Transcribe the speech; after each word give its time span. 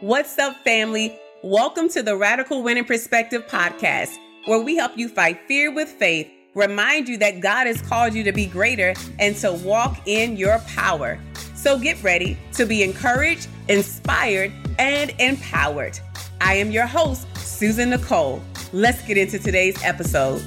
What's 0.00 0.38
up, 0.38 0.54
family? 0.62 1.18
Welcome 1.42 1.88
to 1.88 2.02
the 2.02 2.18
Radical 2.18 2.62
Winning 2.62 2.84
Perspective 2.84 3.46
podcast, 3.46 4.14
where 4.44 4.60
we 4.60 4.76
help 4.76 4.98
you 4.98 5.08
fight 5.08 5.40
fear 5.48 5.72
with 5.72 5.88
faith, 5.88 6.30
remind 6.54 7.08
you 7.08 7.16
that 7.16 7.40
God 7.40 7.66
has 7.66 7.80
called 7.80 8.12
you 8.12 8.22
to 8.24 8.32
be 8.32 8.44
greater 8.44 8.92
and 9.18 9.34
to 9.36 9.54
walk 9.54 9.98
in 10.04 10.36
your 10.36 10.58
power. 10.66 11.18
So 11.54 11.78
get 11.78 12.02
ready 12.02 12.36
to 12.52 12.66
be 12.66 12.82
encouraged, 12.82 13.48
inspired, 13.68 14.52
and 14.78 15.14
empowered. 15.18 15.98
I 16.42 16.56
am 16.56 16.70
your 16.70 16.84
host, 16.84 17.26
Susan 17.38 17.88
Nicole. 17.88 18.42
Let's 18.74 19.00
get 19.00 19.16
into 19.16 19.38
today's 19.38 19.82
episode. 19.82 20.42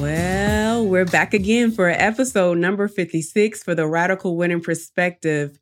Well, 0.00 0.86
we're 0.86 1.04
back 1.04 1.34
again 1.34 1.72
for 1.72 1.90
episode 1.90 2.56
number 2.56 2.88
56 2.88 3.62
for 3.62 3.74
the 3.74 3.86
Radical 3.86 4.38
Winning 4.38 4.62
Perspective. 4.62 5.58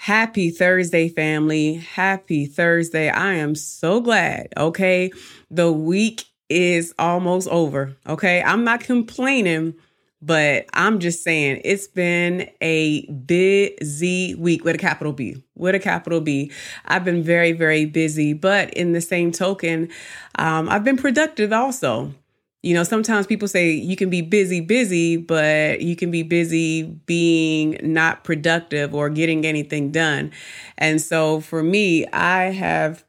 Happy 0.00 0.50
Thursday, 0.50 1.08
family. 1.08 1.74
Happy 1.74 2.46
Thursday. 2.46 3.10
I 3.10 3.34
am 3.34 3.56
so 3.56 4.00
glad. 4.00 4.52
Okay. 4.56 5.10
The 5.50 5.72
week 5.72 6.24
is 6.48 6.94
almost 7.00 7.48
over. 7.48 7.96
Okay. 8.06 8.40
I'm 8.40 8.62
not 8.62 8.78
complaining, 8.78 9.74
but 10.22 10.66
I'm 10.72 11.00
just 11.00 11.24
saying 11.24 11.62
it's 11.64 11.88
been 11.88 12.48
a 12.62 13.06
busy 13.10 14.36
week 14.36 14.64
with 14.64 14.76
a 14.76 14.78
capital 14.78 15.12
B. 15.12 15.42
With 15.56 15.74
a 15.74 15.80
capital 15.80 16.20
B. 16.20 16.52
I've 16.84 17.04
been 17.04 17.24
very, 17.24 17.50
very 17.50 17.84
busy, 17.84 18.34
but 18.34 18.72
in 18.74 18.92
the 18.92 19.00
same 19.00 19.32
token, 19.32 19.88
um, 20.36 20.68
I've 20.68 20.84
been 20.84 20.96
productive 20.96 21.52
also. 21.52 22.14
You 22.62 22.74
know, 22.74 22.82
sometimes 22.82 23.26
people 23.26 23.46
say 23.46 23.70
you 23.70 23.94
can 23.94 24.10
be 24.10 24.20
busy, 24.20 24.60
busy, 24.60 25.16
but 25.16 25.80
you 25.80 25.94
can 25.94 26.10
be 26.10 26.24
busy 26.24 26.82
being 26.82 27.78
not 27.82 28.24
productive 28.24 28.94
or 28.94 29.08
getting 29.10 29.46
anything 29.46 29.92
done. 29.92 30.32
And 30.76 31.00
so 31.00 31.40
for 31.40 31.62
me, 31.62 32.06
I 32.08 32.44
have 32.50 33.04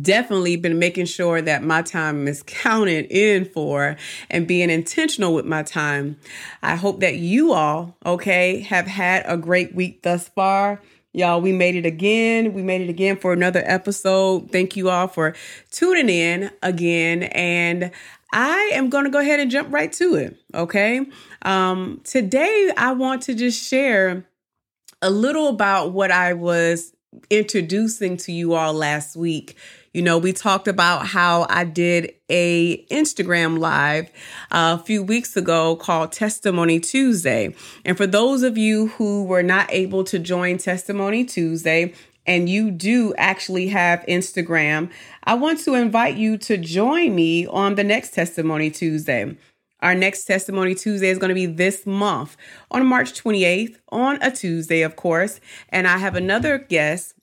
definitely 0.00 0.56
been 0.56 0.78
making 0.78 1.06
sure 1.06 1.40
that 1.40 1.62
my 1.62 1.82
time 1.82 2.26
is 2.26 2.42
counted 2.46 3.06
in 3.10 3.44
for 3.44 3.96
and 4.30 4.46
being 4.46 4.70
intentional 4.70 5.34
with 5.34 5.44
my 5.44 5.62
time. 5.62 6.16
I 6.62 6.74
hope 6.76 7.00
that 7.00 7.16
you 7.16 7.52
all, 7.52 7.96
okay, 8.04 8.60
have 8.60 8.86
had 8.86 9.22
a 9.26 9.36
great 9.36 9.74
week 9.74 10.02
thus 10.02 10.28
far. 10.28 10.80
Y'all, 11.12 11.40
we 11.40 11.50
made 11.50 11.74
it 11.74 11.86
again. 11.86 12.52
We 12.52 12.62
made 12.62 12.82
it 12.82 12.90
again 12.90 13.16
for 13.16 13.32
another 13.32 13.62
episode. 13.64 14.50
Thank 14.52 14.76
you 14.76 14.90
all 14.90 15.08
for 15.08 15.34
tuning 15.70 16.10
in 16.10 16.50
again. 16.62 17.22
And 17.22 17.90
I 18.36 18.70
am 18.74 18.90
going 18.90 19.04
to 19.04 19.10
go 19.10 19.18
ahead 19.18 19.40
and 19.40 19.50
jump 19.50 19.72
right 19.72 19.90
to 19.94 20.14
it. 20.16 20.36
Okay. 20.54 21.06
Um, 21.40 22.02
today, 22.04 22.70
I 22.76 22.92
want 22.92 23.22
to 23.22 23.34
just 23.34 23.66
share 23.66 24.26
a 25.00 25.08
little 25.08 25.48
about 25.48 25.92
what 25.92 26.10
I 26.10 26.34
was 26.34 26.92
introducing 27.30 28.18
to 28.18 28.32
you 28.32 28.52
all 28.52 28.74
last 28.74 29.16
week. 29.16 29.56
You 29.94 30.02
know, 30.02 30.18
we 30.18 30.34
talked 30.34 30.68
about 30.68 31.06
how 31.06 31.46
I 31.48 31.64
did 31.64 32.12
a 32.28 32.84
Instagram 32.88 33.58
live 33.58 34.10
uh, 34.50 34.76
a 34.78 34.84
few 34.84 35.02
weeks 35.02 35.34
ago 35.38 35.74
called 35.74 36.12
Testimony 36.12 36.78
Tuesday. 36.78 37.54
And 37.86 37.96
for 37.96 38.06
those 38.06 38.42
of 38.42 38.58
you 38.58 38.88
who 38.88 39.24
were 39.24 39.42
not 39.42 39.72
able 39.72 40.04
to 40.04 40.18
join 40.18 40.58
Testimony 40.58 41.24
Tuesday, 41.24 41.94
and 42.26 42.48
you 42.48 42.70
do 42.70 43.14
actually 43.16 43.68
have 43.68 44.04
Instagram, 44.06 44.90
I 45.24 45.34
want 45.34 45.60
to 45.60 45.74
invite 45.74 46.16
you 46.16 46.36
to 46.38 46.56
join 46.56 47.14
me 47.14 47.46
on 47.46 47.74
the 47.74 47.84
next 47.84 48.10
Testimony 48.12 48.70
Tuesday. 48.70 49.36
Our 49.80 49.94
next 49.94 50.24
Testimony 50.24 50.74
Tuesday 50.74 51.08
is 51.08 51.18
going 51.18 51.28
to 51.28 51.34
be 51.34 51.46
this 51.46 51.86
month 51.86 52.36
on 52.70 52.86
March 52.86 53.12
28th, 53.12 53.76
on 53.90 54.20
a 54.22 54.30
Tuesday, 54.30 54.82
of 54.82 54.96
course. 54.96 55.40
And 55.68 55.86
I 55.86 55.98
have 55.98 56.14
another 56.14 56.58
guest 56.58 57.14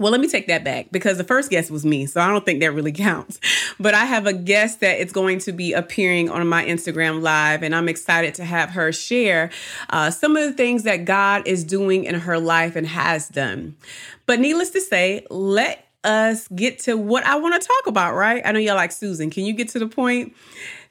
well, 0.00 0.10
let 0.10 0.20
me 0.20 0.28
take 0.28 0.46
that 0.46 0.64
back 0.64 0.86
because 0.90 1.18
the 1.18 1.24
first 1.24 1.50
guest 1.50 1.70
was 1.70 1.84
me, 1.84 2.06
so 2.06 2.22
I 2.22 2.28
don't 2.28 2.44
think 2.44 2.60
that 2.60 2.72
really 2.72 2.92
counts. 3.08 3.38
But 3.78 3.94
I 3.94 4.06
have 4.06 4.26
a 4.26 4.32
guest 4.32 4.80
that 4.80 4.98
is 4.98 5.12
going 5.12 5.38
to 5.40 5.52
be 5.52 5.74
appearing 5.74 6.30
on 6.30 6.48
my 6.48 6.64
Instagram 6.64 7.20
live, 7.20 7.62
and 7.62 7.74
I'm 7.74 7.88
excited 7.88 8.34
to 8.36 8.44
have 8.44 8.70
her 8.70 8.92
share 8.92 9.50
uh, 9.90 10.10
some 10.10 10.36
of 10.36 10.42
the 10.48 10.54
things 10.54 10.84
that 10.84 11.04
God 11.04 11.46
is 11.46 11.64
doing 11.64 12.04
in 12.04 12.14
her 12.14 12.38
life 12.38 12.76
and 12.76 12.86
has 12.86 13.28
done. 13.28 13.76
But 14.24 14.40
needless 14.40 14.70
to 14.70 14.80
say, 14.80 15.26
let 15.28 15.86
us 16.02 16.48
get 16.48 16.78
to 16.78 16.96
what 16.96 17.24
I 17.26 17.36
want 17.36 17.60
to 17.60 17.68
talk 17.68 17.86
about, 17.86 18.14
right? 18.14 18.40
I 18.42 18.52
know 18.52 18.58
y'all 18.58 18.76
like 18.76 18.92
Susan. 18.92 19.28
Can 19.28 19.44
you 19.44 19.52
get 19.52 19.68
to 19.70 19.78
the 19.78 19.86
point? 19.86 20.34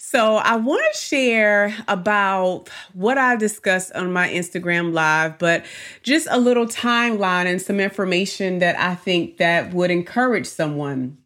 So, 0.01 0.37
I 0.37 0.55
want 0.55 0.81
to 0.93 0.97
share 0.97 1.75
about 1.89 2.69
what 2.93 3.17
I 3.17 3.35
discussed 3.35 3.91
on 3.91 4.13
my 4.13 4.29
Instagram 4.29 4.93
live, 4.93 5.37
but 5.37 5.65
just 6.03 6.25
a 6.31 6.39
little 6.39 6.65
timeline 6.65 7.47
and 7.47 7.61
some 7.61 7.81
information 7.81 8.59
that 8.59 8.79
I 8.79 8.95
think 8.95 9.37
that 9.37 9.73
would 9.73 9.91
encourage 9.91 10.47
someone. 10.47 11.17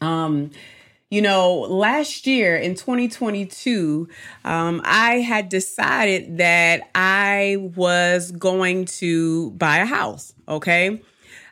Um, 0.00 0.50
you 1.08 1.22
know, 1.22 1.60
last 1.60 2.26
year 2.26 2.56
in 2.56 2.74
2022, 2.74 4.08
um, 4.44 4.82
I 4.84 5.20
had 5.20 5.48
decided 5.48 6.38
that 6.38 6.90
I 6.96 7.58
was 7.76 8.32
going 8.32 8.86
to 8.86 9.52
buy 9.52 9.78
a 9.78 9.86
house. 9.86 10.34
Okay. 10.48 11.00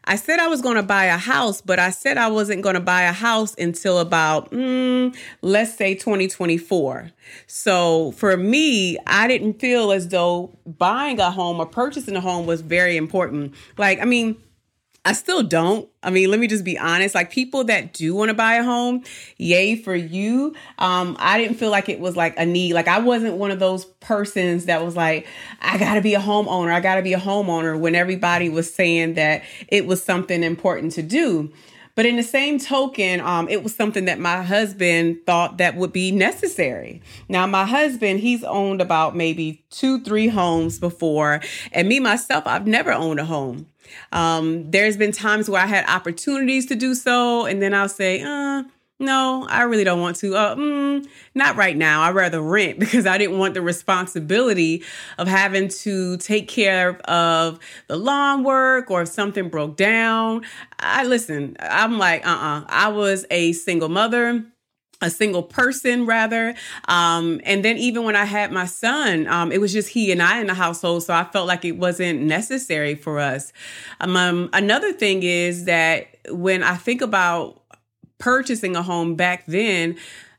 I 0.09 0.17
said 0.17 0.39
I 0.39 0.49
was 0.49 0.63
going 0.63 0.77
to 0.77 0.83
buy 0.83 1.05
a 1.05 1.19
house, 1.19 1.61
but 1.61 1.79
I 1.79 1.91
said 1.91 2.17
I 2.17 2.29
wasn't 2.29 2.63
going 2.63 2.77
to 2.77 2.81
buy 2.81 3.03
a 3.03 3.13
house 3.13 3.55
until 3.59 3.99
about, 3.99 4.51
mm, 4.51 5.15
let's 5.43 5.75
say 5.75 5.95
2024. 5.95 7.11
So 7.47 8.13
for 8.13 8.35
me, 8.39 8.97
I 9.07 9.29
didn't 9.29 9.61
feel 9.61 9.93
as 9.93 10.09
though 10.09 10.57
buying 10.67 11.21
a 11.21 11.31
home 11.31 11.61
or 11.61 11.67
purchasing 11.67 12.17
a 12.17 12.23
home 12.23 12.47
was 12.47 12.63
very 12.63 12.97
important. 12.97 13.55
Like, 13.77 14.01
I 14.01 14.07
mean, 14.07 14.37
I 15.05 15.13
still 15.13 15.43
don't. 15.43 15.89
I 16.03 16.11
mean, 16.11 16.31
let 16.31 16.39
me 16.39 16.47
just 16.47 16.65
be 16.65 16.77
honest. 16.79 17.15
Like 17.15 17.31
people 17.31 17.65
that 17.65 17.95
do 17.95 18.15
want 18.15 18.29
to 18.29 18.35
buy 18.35 18.55
a 18.55 18.63
home, 18.63 19.05
yay 19.39 19.77
for 19.77 19.95
you. 19.95 20.55
Um, 20.79 21.17
I 21.19 21.39
didn't 21.39 21.57
feel 21.57 21.71
like 21.71 21.89
it 21.89 21.99
was 21.99 22.17
like 22.17 22.39
a 22.39 22.45
need. 22.45 22.75
Like 22.75 22.89
I 22.89 22.99
wasn't 22.99 23.37
one 23.37 23.51
of 23.51 23.59
those 23.59 23.87
persons 23.87 24.67
that 24.67 24.85
was 24.85 24.97
like, 24.97 25.27
I 25.63 25.79
gotta 25.79 26.03
be 26.03 26.15
a 26.15 26.21
homeowner. 26.21 26.73
I 26.73 26.81
gotta 26.81 27.03
be 27.03 27.15
a 27.15 27.19
homeowner 27.19 27.79
when 27.79 27.95
everybody 27.95 28.49
was 28.49 28.73
saying 28.73 29.15
that 29.15 29.45
it 29.69 29.87
was 29.87 30.03
something 30.03 30.43
important 30.43 30.93
to 30.93 31.03
do. 31.03 31.53
But 31.99 32.07
in 32.07 32.15
the 32.15 32.23
same 32.23 32.61
token, 32.61 33.21
um, 33.21 33.49
it 33.49 33.65
was 33.65 33.75
something 33.75 34.05
that 34.05 34.21
my 34.21 34.45
husband 34.45 35.19
thought 35.27 35.59
that 35.59 35.75
would 35.75 35.93
be 35.93 36.13
necessary. 36.13 37.03
Now, 37.29 37.45
my 37.45 37.65
husband, 37.65 38.21
he's 38.21 38.45
owned 38.45 38.81
about 38.81 39.17
maybe 39.17 39.65
two, 39.71 40.05
three 40.05 40.29
homes 40.29 40.79
before. 40.79 41.41
And 41.73 41.89
me, 41.89 41.99
myself, 41.99 42.47
I've 42.47 42.69
never 42.69 42.93
owned 42.93 43.19
a 43.19 43.25
home. 43.25 43.67
Um, 44.13 44.71
there's 44.71 44.97
been 44.97 45.11
times 45.11 45.51
where 45.51 45.61
I 45.61 45.67
had 45.67 45.89
opportunities 45.89 46.67
to 46.67 46.77
do 46.77 46.95
so, 46.95 47.47
and 47.47 47.61
then 47.61 47.75
I'll 47.75 47.89
say, 47.89 48.23
uh, 48.23 48.63
no, 49.01 49.47
I 49.49 49.63
really 49.63 49.85
don't 49.85 50.01
want 50.01 50.17
to. 50.17 50.35
Uh, 50.37 50.57
mm, 50.57 51.07
not 51.35 51.57
right 51.57 51.77
now. 51.77 52.03
I'd 52.03 52.15
rather 52.15 52.41
rent 52.41 52.79
because 52.81 53.07
I 53.07 53.17
didn't 53.19 53.39
want 53.39 53.55
the 53.55 53.63
responsibility 53.63 54.83
of 55.19 55.29
having 55.29 55.69
to 55.69 56.17
take 56.17 56.49
care 56.49 56.99
of 57.09 57.59
the 57.87 57.97
lawn 57.97 58.43
work 58.43 58.91
or 58.91 59.03
if 59.03 59.09
something 59.09 59.49
broke 59.49 59.77
down. 59.77 60.45
I 60.81 61.05
listen, 61.05 61.57
I'm 61.61 61.99
like, 61.99 62.27
uh 62.27 62.31
uh-uh. 62.31 62.61
uh 62.61 62.65
I 62.69 62.89
was 62.89 63.25
a 63.31 63.53
single 63.53 63.89
mother 63.89 64.45
a 65.01 65.11
single 65.11 65.45
person 65.45 66.07
rather 66.07 66.55
um, 66.89 67.41
and 67.45 67.65
then 67.65 67.77
even 67.77 68.03
when 68.03 68.17
i 68.17 68.25
had 68.25 68.51
my 68.51 68.67
son 68.67 69.29
um, 69.29 69.53
it 69.53 69.61
was 69.61 69.73
just 69.73 69.91
he 69.91 70.11
and 70.11 70.21
i 70.21 70.41
in 70.41 70.49
the 70.49 70.55
household 70.55 71.05
so 71.05 71.15
i 71.15 71.23
felt 71.23 71.47
like 71.47 71.65
it 71.65 71.77
wasn't 71.77 72.21
necessary 72.21 72.97
for 72.97 73.21
us 73.21 73.53
um, 74.01 74.17
um, 74.17 74.51
another 74.53 74.93
thing 74.93 75.23
is 75.23 75.67
that 75.67 76.09
when 76.31 76.65
i 76.65 76.75
think 76.75 77.01
about 77.01 77.63
purchasing 78.19 78.77
a 78.77 78.83
home 78.83 79.15
back 79.15 79.45
then 79.47 79.97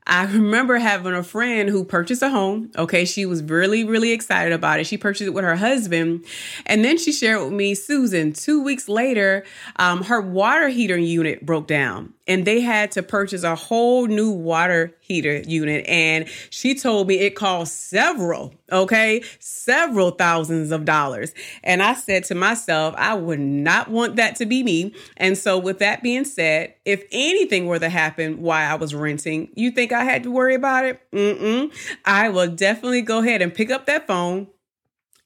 I 0.09 0.25
remember 0.25 0.79
having 0.79 1.13
a 1.13 1.22
friend 1.22 1.69
who 1.69 1.85
purchased 1.85 2.23
a 2.23 2.29
home. 2.29 2.72
Okay, 2.75 3.06
she 3.06 3.28
was 3.28 3.44
really, 3.44 3.84
really 3.84 4.12
excited 4.12 4.51
about 4.51 4.79
it. 4.79 4.88
She 4.88 4.97
purchased 4.97 5.28
it 5.28 5.35
with 5.35 5.44
her 5.44 5.56
husband. 5.56 6.25
And 6.66 6.84
then 6.84 6.97
she 6.97 7.12
shared 7.12 7.44
with 7.44 7.53
me, 7.53 7.75
Susan, 7.75 8.34
two 8.34 8.63
weeks 8.63 8.89
later, 8.89 9.45
um, 9.75 10.06
her 10.06 10.19
water 10.19 10.69
heater 10.69 10.98
unit 10.98 11.45
broke 11.45 11.68
down 11.68 12.13
and 12.30 12.46
they 12.46 12.62
had 12.62 12.92
to 12.92 13.02
purchase 13.02 13.44
a 13.44 13.56
whole 13.56 14.06
new 14.06 14.30
water 14.30 14.96
heater 15.00 15.40
unit. 15.40 15.84
And 15.88 16.30
she 16.52 16.76
told 16.76 17.08
me 17.08 17.16
it 17.16 17.31
cost 17.31 17.90
several, 17.90 18.54
okay, 18.72 19.24
several 19.40 20.12
thousands 20.12 20.72
of 20.72 20.86
dollars. 20.86 21.34
And 21.64 21.81
I 21.81 21.96
said 21.96 22.24
to 22.26 22.36
myself, 22.36 22.94
I 22.98 23.16
would 23.16 23.40
not 23.40 23.90
want 23.90 24.16
that 24.18 24.36
to 24.38 24.46
be 24.46 24.62
me. 24.62 24.94
And 25.18 25.36
so, 25.36 25.58
with 25.58 25.80
that 25.80 26.04
being 26.04 26.24
said, 26.24 26.76
if 26.86 27.04
anything 27.12 27.66
were 27.66 27.80
to 27.80 27.90
happen 27.90 28.42
while 28.42 28.72
I 28.72 28.76
was 28.76 28.94
renting, 28.94 29.50
you 29.56 29.72
think 29.72 29.92
I 29.92 30.04
had 30.04 30.22
to 30.24 30.31
worry 30.31 30.54
about 30.54 30.86
it? 30.86 31.02
Mm-mm. 31.12 31.74
I 32.06 32.30
will 32.30 32.48
definitely 32.48 33.02
go 33.02 33.20
ahead 33.20 33.42
and 33.42 33.52
pick 33.52 33.72
up 33.72 33.88
that 33.88 34.06
phone 34.06 34.48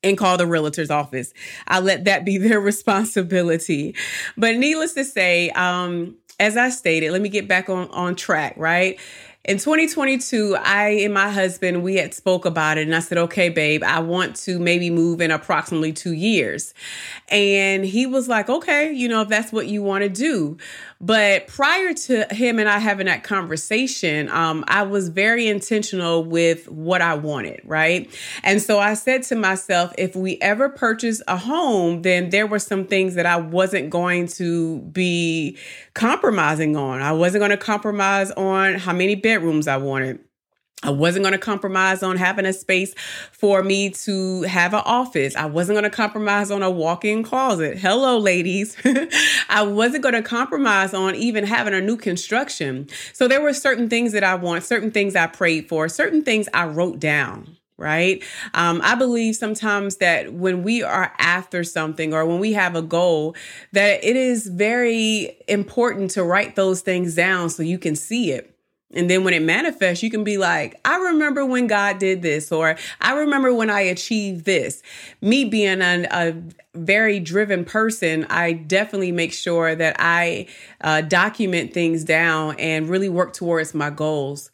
and 0.04 0.18
call 0.18 0.38
the 0.38 0.46
realtor's 0.46 0.92
office. 0.92 1.34
I 1.68 1.80
let 1.80 2.06
that 2.06 2.26
be 2.26 2.38
their 2.40 2.60
responsibility. 2.60 3.96
But 4.38 4.58
needless 4.58 4.94
to 4.94 5.06
say, 5.06 5.50
um, 5.52 6.18
as 6.39 6.57
I 6.57 6.69
stated, 6.69 7.12
let 7.12 7.21
me 7.21 7.30
get 7.30 7.47
back 7.47 7.69
on, 7.69 7.89
on 7.89 8.15
track, 8.15 8.56
right? 8.57 9.00
in 9.45 9.57
2022 9.57 10.56
i 10.63 10.88
and 10.88 11.13
my 11.13 11.30
husband 11.30 11.83
we 11.83 11.95
had 11.95 12.13
spoke 12.13 12.45
about 12.45 12.77
it 12.77 12.83
and 12.83 12.95
i 12.95 13.00
said 13.00 13.18
okay 13.18 13.50
babe 13.50 13.83
i 13.83 14.00
want 14.00 14.35
to 14.38 14.57
maybe 14.57 14.89
move 14.89 15.19
in 15.19 15.31
approximately 15.31 15.91
two 15.91 16.13
years 16.13 16.74
and 17.27 17.83
he 17.83 18.06
was 18.06 18.30
like 18.30 18.50
okay 18.50 18.91
you 18.94 19.07
know 19.07 19.21
if 19.21 19.27
that's 19.27 19.51
what 19.51 19.68
you 19.68 19.83
want 19.83 20.01
to 20.01 20.09
do 20.09 20.57
but 21.06 21.48
prior 21.48 21.94
to 21.94 22.26
him 22.32 22.60
and 22.60 22.68
i 22.68 22.80
having 22.80 23.06
that 23.06 23.24
conversation 23.24 24.30
um, 24.30 24.64
i 24.68 24.84
was 24.84 25.10
very 25.10 25.48
intentional 25.48 26.24
with 26.24 26.68
what 26.70 27.02
i 27.02 27.14
wanted 27.14 27.62
right 27.64 28.10
and 28.44 28.62
so 28.62 28.80
i 28.80 28.94
said 28.94 29.24
to 29.24 29.36
myself 29.36 29.94
if 29.98 30.16
we 30.16 30.38
ever 30.42 30.70
purchase 30.70 31.22
a 31.28 31.38
home 31.38 32.02
then 32.02 32.30
there 32.32 32.48
were 32.48 32.60
some 32.60 32.86
things 32.86 33.16
that 33.16 33.26
i 33.26 33.38
wasn't 33.38 33.90
going 33.90 34.28
to 34.28 34.80
be 34.82 35.58
compromising 35.94 36.76
on 36.76 37.02
i 37.02 37.12
wasn't 37.12 37.40
going 37.40 37.52
to 37.52 37.58
compromise 37.58 38.32
on 38.32 38.76
how 38.76 38.94
many 38.94 39.16
bedrooms 39.16 39.44
bedrooms 39.44 39.68
I 39.68 39.78
wanted. 39.78 40.20
I 40.83 40.89
wasn't 40.89 41.24
going 41.24 41.33
to 41.33 41.39
compromise 41.39 42.03
on 42.03 42.18
having 42.18 42.45
a 42.45 42.53
space 42.53 42.94
for 43.31 43.63
me 43.63 43.89
to 43.89 44.41
have 44.44 44.74
an 44.74 44.81
office. 44.85 45.35
I 45.35 45.45
wasn't 45.45 45.75
going 45.75 45.89
to 45.89 45.95
compromise 45.95 46.51
on 46.51 46.62
a 46.62 46.69
walk 46.69 47.06
in 47.06 47.24
closet. 47.24 47.77
Hello, 47.77 48.18
ladies. 48.18 48.75
I 49.50 49.63
wasn't 49.63 50.03
going 50.03 50.15
to 50.15 50.21
compromise 50.21 50.94
on 50.94 51.15
even 51.15 51.45
having 51.45 51.74
a 51.74 51.81
new 51.81 51.95
construction. 51.95 52.89
So 53.13 53.27
there 53.27 53.41
were 53.41 53.53
certain 53.53 53.89
things 53.89 54.12
that 54.12 54.24
I 54.24 54.35
want, 54.35 54.65
certain 54.65 54.91
things 54.91 55.15
I 55.15 55.27
prayed 55.27 55.69
for, 55.69 55.88
certain 55.88 56.24
things 56.24 56.50
I 56.53 56.65
wrote 56.65 57.00
down 57.00 57.57
right? 57.75 58.24
Um, 58.53 58.81
I 58.83 58.95
believe 58.95 59.35
sometimes 59.35 59.97
that 59.97 60.31
when 60.31 60.63
we 60.63 60.83
are 60.83 61.12
after 61.18 61.63
something 61.63 62.13
or 62.13 62.25
when 62.25 62.39
we 62.39 62.53
have 62.53 62.75
a 62.75 62.81
goal, 62.81 63.35
that 63.71 64.03
it 64.03 64.15
is 64.15 64.47
very 64.47 65.38
important 65.47 66.12
to 66.12 66.24
write 66.24 66.56
those 66.56 66.81
things 66.81 67.15
down 67.15 67.50
so 67.50 67.63
you 67.63 67.80
can 67.80 67.95
see 67.95 68.31
it. 68.31 68.53
And 68.94 69.10
then 69.10 69.24
when 69.24 69.34
it 69.34 69.42
manifests, 69.42 70.04
you 70.04 70.10
can 70.10 70.24
be 70.24 70.38
like, 70.38 70.80
I 70.86 70.98
remember 70.98 71.45
when 71.45 71.68
God 71.68 72.00
did 72.00 72.22
this, 72.22 72.51
or 72.51 72.78
I 73.01 73.13
remember 73.13 73.54
when 73.54 73.69
I 73.69 73.81
achieved 73.81 74.45
this. 74.45 74.81
Me 75.22 75.45
being 75.45 75.81
a, 75.81 76.07
a 76.12 76.36
very 76.75 77.19
driven 77.19 77.66
person, 77.66 78.25
I 78.30 78.54
definitely 78.54 79.12
make 79.12 79.34
sure 79.34 79.75
that 79.75 79.95
I 80.00 80.48
uh, 80.81 81.01
document 81.01 81.74
things 81.74 82.04
down 82.04 82.56
and 82.60 82.90
really 82.90 83.10
work 83.10 83.34
towards 83.34 83.74
my 83.74 83.90
goals. 83.90 84.51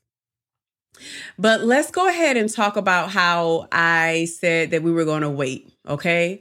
But 1.38 1.62
let's 1.62 1.92
go 1.92 2.08
ahead 2.08 2.36
and 2.36 2.52
talk 2.52 2.76
about 2.76 3.12
how 3.12 3.68
I 3.72 4.26
said 4.26 4.72
that 4.72 4.84
we 4.84 4.92
were 4.92 5.06
going 5.06 5.22
to 5.22 5.30
wait, 5.30 5.72
okay? 5.88 6.40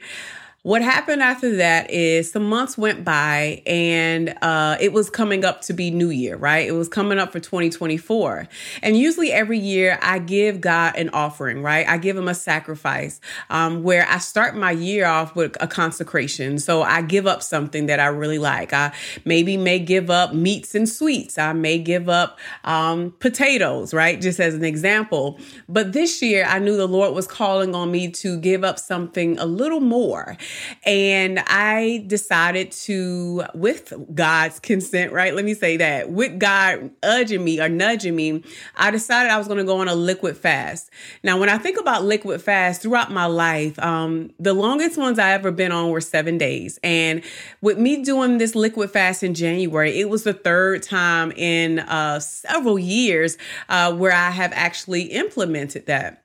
What 0.68 0.82
happened 0.82 1.22
after 1.22 1.56
that 1.56 1.90
is 1.90 2.30
some 2.30 2.46
months 2.46 2.76
went 2.76 3.02
by 3.02 3.62
and 3.64 4.36
uh, 4.42 4.76
it 4.78 4.92
was 4.92 5.08
coming 5.08 5.42
up 5.42 5.62
to 5.62 5.72
be 5.72 5.90
New 5.90 6.10
Year, 6.10 6.36
right? 6.36 6.68
It 6.68 6.72
was 6.72 6.90
coming 6.90 7.18
up 7.18 7.32
for 7.32 7.40
2024. 7.40 8.46
And 8.82 8.94
usually 8.94 9.32
every 9.32 9.58
year 9.58 9.98
I 10.02 10.18
give 10.18 10.60
God 10.60 10.94
an 10.96 11.08
offering, 11.14 11.62
right? 11.62 11.88
I 11.88 11.96
give 11.96 12.18
him 12.18 12.28
a 12.28 12.34
sacrifice 12.34 13.18
um, 13.48 13.82
where 13.82 14.06
I 14.10 14.18
start 14.18 14.58
my 14.58 14.72
year 14.72 15.06
off 15.06 15.34
with 15.34 15.56
a 15.58 15.66
consecration. 15.66 16.58
So 16.58 16.82
I 16.82 17.00
give 17.00 17.26
up 17.26 17.42
something 17.42 17.86
that 17.86 17.98
I 17.98 18.08
really 18.08 18.38
like. 18.38 18.74
I 18.74 18.92
maybe 19.24 19.56
may 19.56 19.78
give 19.78 20.10
up 20.10 20.34
meats 20.34 20.74
and 20.74 20.86
sweets. 20.86 21.38
I 21.38 21.54
may 21.54 21.78
give 21.78 22.10
up 22.10 22.38
um, 22.64 23.14
potatoes, 23.20 23.94
right? 23.94 24.20
Just 24.20 24.38
as 24.38 24.52
an 24.52 24.66
example. 24.66 25.38
But 25.66 25.94
this 25.94 26.20
year 26.20 26.44
I 26.44 26.58
knew 26.58 26.76
the 26.76 26.86
Lord 26.86 27.14
was 27.14 27.26
calling 27.26 27.74
on 27.74 27.90
me 27.90 28.10
to 28.10 28.38
give 28.38 28.64
up 28.64 28.78
something 28.78 29.38
a 29.38 29.46
little 29.46 29.80
more. 29.80 30.36
And 30.84 31.40
I 31.46 32.04
decided 32.06 32.72
to, 32.72 33.44
with 33.54 33.92
God's 34.14 34.60
consent, 34.60 35.12
right? 35.12 35.34
Let 35.34 35.44
me 35.44 35.54
say 35.54 35.76
that, 35.78 36.10
with 36.10 36.38
God 36.38 36.90
urging 37.04 37.44
me 37.44 37.60
or 37.60 37.68
nudging 37.68 38.16
me, 38.16 38.42
I 38.76 38.90
decided 38.90 39.30
I 39.30 39.38
was 39.38 39.46
going 39.46 39.58
to 39.58 39.64
go 39.64 39.80
on 39.80 39.88
a 39.88 39.94
liquid 39.94 40.36
fast. 40.36 40.90
Now, 41.22 41.38
when 41.38 41.48
I 41.48 41.58
think 41.58 41.78
about 41.78 42.04
liquid 42.04 42.40
fast 42.42 42.82
throughout 42.82 43.10
my 43.10 43.26
life, 43.26 43.78
um, 43.78 44.30
the 44.38 44.54
longest 44.54 44.96
ones 44.96 45.18
I 45.18 45.32
ever 45.32 45.50
been 45.50 45.72
on 45.72 45.90
were 45.90 46.00
seven 46.00 46.38
days. 46.38 46.78
And 46.82 47.22
with 47.60 47.78
me 47.78 48.02
doing 48.02 48.38
this 48.38 48.54
liquid 48.54 48.90
fast 48.90 49.22
in 49.22 49.34
January, 49.34 49.98
it 49.98 50.08
was 50.08 50.24
the 50.24 50.34
third 50.34 50.82
time 50.82 51.32
in 51.32 51.80
uh, 51.80 52.20
several 52.20 52.78
years 52.78 53.36
uh, 53.68 53.92
where 53.94 54.12
I 54.12 54.30
have 54.30 54.52
actually 54.54 55.02
implemented 55.02 55.86
that. 55.86 56.24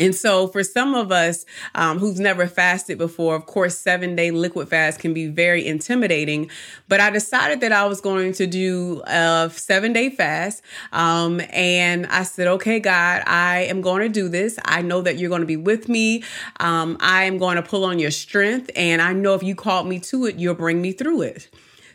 And 0.00 0.12
so, 0.12 0.48
for 0.48 0.64
some 0.64 0.94
of 0.94 1.12
us 1.12 1.46
um, 1.76 2.00
who've 2.00 2.18
never 2.18 2.48
fasted 2.48 2.98
before, 2.98 3.36
of 3.36 3.46
course, 3.46 3.78
seven 3.78 4.16
day 4.16 4.32
liquid 4.32 4.68
fast 4.68 4.98
can 4.98 5.14
be 5.14 5.28
very 5.28 5.64
intimidating. 5.64 6.50
But 6.88 7.00
I 7.00 7.10
decided 7.10 7.60
that 7.60 7.70
I 7.70 7.86
was 7.86 8.00
going 8.00 8.32
to 8.34 8.46
do 8.46 9.02
a 9.06 9.48
seven 9.54 9.92
day 9.92 10.10
fast. 10.10 10.62
Um, 10.92 11.40
and 11.50 12.06
I 12.06 12.24
said, 12.24 12.48
okay, 12.48 12.80
God, 12.80 13.22
I 13.26 13.66
am 13.70 13.82
going 13.82 14.02
to 14.02 14.08
do 14.08 14.28
this. 14.28 14.58
I 14.64 14.82
know 14.82 15.00
that 15.02 15.16
you're 15.18 15.28
going 15.30 15.42
to 15.42 15.46
be 15.46 15.56
with 15.56 15.88
me. 15.88 16.24
Um, 16.58 16.96
I 16.98 17.24
am 17.24 17.38
going 17.38 17.56
to 17.56 17.62
pull 17.62 17.84
on 17.84 18.00
your 18.00 18.10
strength. 18.10 18.70
And 18.74 19.00
I 19.00 19.12
know 19.12 19.34
if 19.34 19.44
you 19.44 19.54
called 19.54 19.86
me 19.86 20.00
to 20.00 20.26
it, 20.26 20.36
you'll 20.36 20.54
bring 20.54 20.82
me 20.82 20.90
through 20.90 21.22
it. 21.22 21.48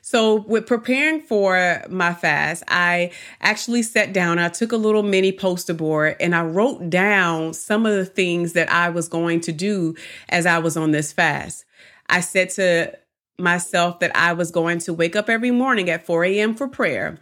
So, 0.10 0.38
with 0.38 0.66
preparing 0.66 1.22
for 1.22 1.84
my 1.88 2.16
fast, 2.16 2.64
I 2.68 3.12
actually 3.42 3.84
sat 3.84 4.12
down, 4.12 4.40
I 4.40 4.50
took 4.50 4.72
a 4.72 4.76
little 4.76 5.04
mini 5.04 5.32
poster 5.32 5.76
board, 5.76 6.16
and 6.20 6.34
I 6.34 6.42
wrote 6.42 6.90
down 6.90 7.54
some 7.54 7.86
of 7.86 7.94
the 7.94 8.06
things 8.06 8.54
that 8.54 8.72
I 8.72 8.90
was 8.90 9.08
going 9.08 9.40
to 9.42 9.52
do 9.52 9.94
as 10.28 10.48
I 10.48 10.58
was 10.58 10.76
on 10.76 10.90
this 10.90 11.14
fast. 11.14 11.64
I 12.10 12.22
said 12.22 12.50
to 12.56 12.98
myself 13.38 14.00
that 14.00 14.12
I 14.16 14.34
was 14.34 14.50
going 14.50 14.80
to 14.80 14.96
wake 14.96 15.16
up 15.16 15.30
every 15.30 15.52
morning 15.52 15.92
at 15.92 16.08
4 16.08 16.26
a.m. 16.26 16.56
for 16.56 16.68
prayer. 16.68 17.20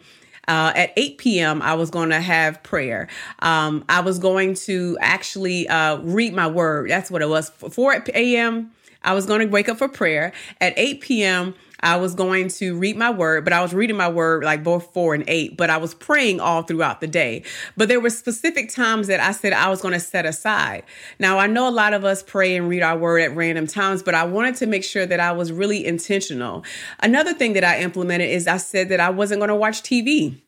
Uh, 0.48 0.72
at 0.74 0.94
8 0.96 1.18
p.m., 1.18 1.62
I 1.62 1.74
was 1.74 1.90
going 1.90 2.12
to 2.12 2.22
have 2.22 2.64
prayer. 2.64 3.10
Um, 3.40 3.84
I 3.90 4.00
was 4.00 4.18
going 4.18 4.54
to 4.54 4.98
actually 5.02 5.68
uh, 5.68 5.98
read 5.98 6.34
my 6.34 6.48
word. 6.48 6.90
That's 6.90 7.12
what 7.12 7.22
it 7.22 7.28
was. 7.28 7.50
4 7.50 8.06
a.m., 8.16 8.72
I 9.04 9.14
was 9.14 9.26
going 9.26 9.42
to 9.42 9.48
wake 9.48 9.70
up 9.70 9.78
for 9.78 9.88
prayer. 9.88 10.34
At 10.60 10.74
8 10.78 11.02
p.m., 11.02 11.56
I 11.80 11.98
was 11.98 12.16
going 12.16 12.48
to 12.50 12.78
read 12.78 12.98
my 12.98 13.12
word, 13.12 13.44
but 13.44 13.54
I 13.54 13.62
was 13.62 13.74
reading 13.74 13.98
my 13.98 14.10
word 14.10 14.44
like 14.44 14.64
both 14.64 14.92
four 14.94 15.14
and 15.14 15.24
eight, 15.28 15.58
but 15.58 15.70
I 15.70 15.78
was 15.78 15.94
praying 15.94 16.40
all 16.40 16.64
throughout 16.64 17.02
the 17.02 17.08
day. 17.08 17.44
But 17.76 17.88
there 17.88 18.00
were 18.00 18.10
specific 18.10 18.70
times 18.70 19.08
that 19.08 19.20
I 19.20 19.32
said 19.32 19.54
I 19.54 19.70
was 19.70 19.82
going 19.82 19.94
to 19.94 20.00
set 20.00 20.26
aside. 20.26 20.84
Now, 21.20 21.38
I 21.38 21.48
know 21.48 21.68
a 21.68 21.72
lot 21.72 21.94
of 21.94 22.04
us 22.04 22.24
pray 22.24 22.56
and 22.56 22.68
read 22.68 22.82
our 22.82 22.98
word 22.98 23.20
at 23.20 23.36
random 23.36 23.68
times, 23.68 24.02
but 24.02 24.16
I 24.16 24.24
wanted 24.24 24.56
to 24.56 24.66
make 24.66 24.84
sure 24.84 25.06
that 25.06 25.20
I 25.20 25.32
was 25.32 25.52
really 25.52 25.86
intentional. 25.86 26.64
Another 27.00 27.34
thing 27.34 27.54
that 27.54 27.64
I 27.64 27.80
implemented 27.80 28.30
is 28.30 28.48
I 28.48 28.58
said 28.58 28.90
that 28.90 29.00
I 29.00 29.12
wasn't 29.12 29.40
going 29.40 29.50
to 29.50 29.56
watch 29.56 29.84
TV. 29.84 30.42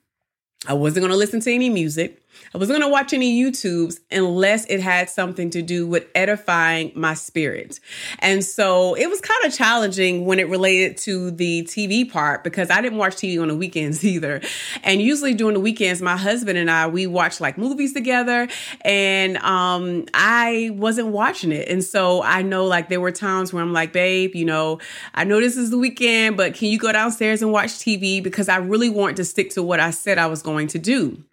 I 0.67 0.73
wasn't 0.73 1.03
going 1.03 1.11
to 1.11 1.17
listen 1.17 1.39
to 1.41 1.53
any 1.53 1.69
music. 1.69 2.21
I 2.53 2.57
wasn't 2.57 2.79
going 2.79 2.89
to 2.89 2.91
watch 2.91 3.13
any 3.13 3.41
YouTubes 3.41 3.99
unless 4.11 4.65
it 4.65 4.81
had 4.81 5.09
something 5.09 5.49
to 5.51 5.61
do 5.61 5.85
with 5.85 6.07
edifying 6.15 6.91
my 6.95 7.13
spirit. 7.13 7.79
And 8.19 8.43
so 8.43 8.95
it 8.95 9.07
was 9.07 9.21
kind 9.21 9.45
of 9.45 9.53
challenging 9.53 10.25
when 10.25 10.39
it 10.39 10.49
related 10.49 10.97
to 10.97 11.31
the 11.31 11.63
TV 11.63 12.09
part 12.09 12.43
because 12.43 12.69
I 12.71 12.81
didn't 12.81 12.97
watch 12.97 13.15
TV 13.15 13.41
on 13.41 13.49
the 13.49 13.55
weekends 13.55 14.03
either. 14.09 14.41
And 14.83 15.01
usually 15.01 15.33
during 15.33 15.53
the 15.53 15.59
weekends, 15.59 16.01
my 16.01 16.17
husband 16.17 16.57
and 16.57 16.71
I, 16.71 16.87
we 16.87 17.07
watch 17.07 17.39
like 17.39 17.57
movies 17.57 17.93
together 17.93 18.47
and 18.81 19.37
um, 19.37 20.05
I 20.13 20.71
wasn't 20.73 21.09
watching 21.09 21.51
it. 21.51 21.67
And 21.69 21.83
so 21.83 22.23
I 22.23 22.41
know 22.41 22.65
like 22.65 22.89
there 22.89 23.01
were 23.01 23.11
times 23.11 23.53
where 23.53 23.61
I'm 23.61 23.73
like, 23.73 23.93
babe, 23.93 24.35
you 24.35 24.45
know, 24.45 24.79
I 25.13 25.23
know 25.23 25.39
this 25.39 25.57
is 25.57 25.69
the 25.69 25.77
weekend, 25.77 26.37
but 26.37 26.55
can 26.55 26.69
you 26.69 26.79
go 26.79 26.91
downstairs 26.91 27.41
and 27.41 27.51
watch 27.51 27.69
TV? 27.69 28.23
Because 28.23 28.49
I 28.49 28.57
really 28.57 28.89
want 28.89 29.17
to 29.17 29.25
stick 29.25 29.51
to 29.51 29.63
what 29.63 29.79
I 29.79 29.91
said 29.91 30.17
I 30.17 30.27
was 30.27 30.41
going 30.41 30.67
to 30.69 30.79
do. 30.79 31.23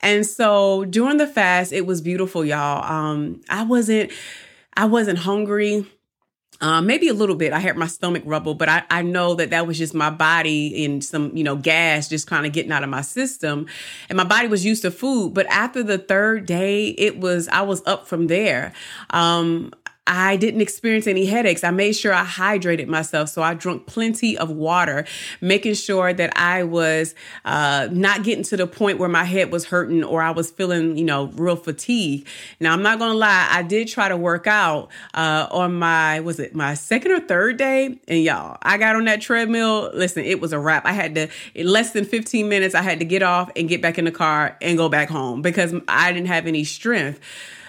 And 0.00 0.26
so 0.26 0.84
during 0.84 1.16
the 1.16 1.26
fast, 1.26 1.72
it 1.72 1.86
was 1.86 2.00
beautiful, 2.00 2.44
y'all. 2.44 2.84
Um, 2.84 3.40
I 3.48 3.64
wasn't, 3.64 4.12
I 4.76 4.86
wasn't 4.86 5.18
hungry. 5.18 5.86
Um, 6.62 6.86
maybe 6.86 7.08
a 7.08 7.14
little 7.14 7.36
bit. 7.36 7.54
I 7.54 7.58
had 7.58 7.78
my 7.78 7.86
stomach 7.86 8.22
rumble, 8.26 8.54
but 8.54 8.68
I, 8.68 8.82
I 8.90 9.00
know 9.00 9.34
that 9.36 9.48
that 9.48 9.66
was 9.66 9.78
just 9.78 9.94
my 9.94 10.10
body 10.10 10.84
and 10.84 11.02
some, 11.02 11.34
you 11.34 11.42
know, 11.42 11.56
gas 11.56 12.06
just 12.06 12.26
kind 12.26 12.44
of 12.44 12.52
getting 12.52 12.70
out 12.70 12.84
of 12.84 12.90
my 12.90 13.00
system. 13.00 13.66
And 14.10 14.16
my 14.18 14.24
body 14.24 14.46
was 14.46 14.62
used 14.62 14.82
to 14.82 14.90
food. 14.90 15.32
But 15.32 15.46
after 15.46 15.82
the 15.82 15.96
third 15.96 16.44
day, 16.44 16.88
it 16.88 17.18
was, 17.18 17.48
I 17.48 17.62
was 17.62 17.82
up 17.86 18.06
from 18.06 18.26
there. 18.26 18.74
Um, 19.08 19.72
I 20.06 20.36
didn't 20.36 20.60
experience 20.60 21.06
any 21.06 21.26
headaches. 21.26 21.62
I 21.62 21.70
made 21.70 21.92
sure 21.92 22.12
I 22.12 22.24
hydrated 22.24 22.88
myself. 22.88 23.28
So 23.28 23.42
I 23.42 23.54
drank 23.54 23.86
plenty 23.86 24.36
of 24.36 24.50
water, 24.50 25.04
making 25.40 25.74
sure 25.74 26.12
that 26.12 26.36
I 26.36 26.64
was 26.64 27.14
uh, 27.44 27.88
not 27.92 28.24
getting 28.24 28.42
to 28.44 28.56
the 28.56 28.66
point 28.66 28.98
where 28.98 29.08
my 29.08 29.24
head 29.24 29.52
was 29.52 29.66
hurting 29.66 30.02
or 30.02 30.20
I 30.22 30.30
was 30.30 30.50
feeling, 30.50 30.96
you 30.96 31.04
know, 31.04 31.26
real 31.36 31.54
fatigue. 31.54 32.26
Now, 32.58 32.72
I'm 32.72 32.82
not 32.82 32.98
going 32.98 33.12
to 33.12 33.16
lie. 33.16 33.48
I 33.50 33.62
did 33.62 33.88
try 33.88 34.08
to 34.08 34.16
work 34.16 34.46
out 34.46 34.88
uh, 35.14 35.46
on 35.50 35.74
my, 35.74 36.20
was 36.20 36.40
it 36.40 36.54
my 36.54 36.74
second 36.74 37.12
or 37.12 37.20
third 37.20 37.56
day? 37.56 38.00
And 38.08 38.24
y'all, 38.24 38.58
I 38.62 38.78
got 38.78 38.96
on 38.96 39.04
that 39.04 39.20
treadmill. 39.20 39.90
Listen, 39.94 40.24
it 40.24 40.40
was 40.40 40.52
a 40.52 40.58
wrap. 40.58 40.86
I 40.86 40.92
had 40.92 41.14
to, 41.14 41.28
in 41.54 41.68
less 41.68 41.92
than 41.92 42.04
15 42.04 42.48
minutes, 42.48 42.74
I 42.74 42.82
had 42.82 42.98
to 42.98 43.04
get 43.04 43.22
off 43.22 43.50
and 43.54 43.68
get 43.68 43.80
back 43.80 43.98
in 43.98 44.06
the 44.06 44.10
car 44.10 44.56
and 44.60 44.76
go 44.76 44.88
back 44.88 45.08
home 45.08 45.42
because 45.42 45.74
I 45.86 46.12
didn't 46.12 46.28
have 46.28 46.46
any 46.46 46.64
strength. 46.64 47.20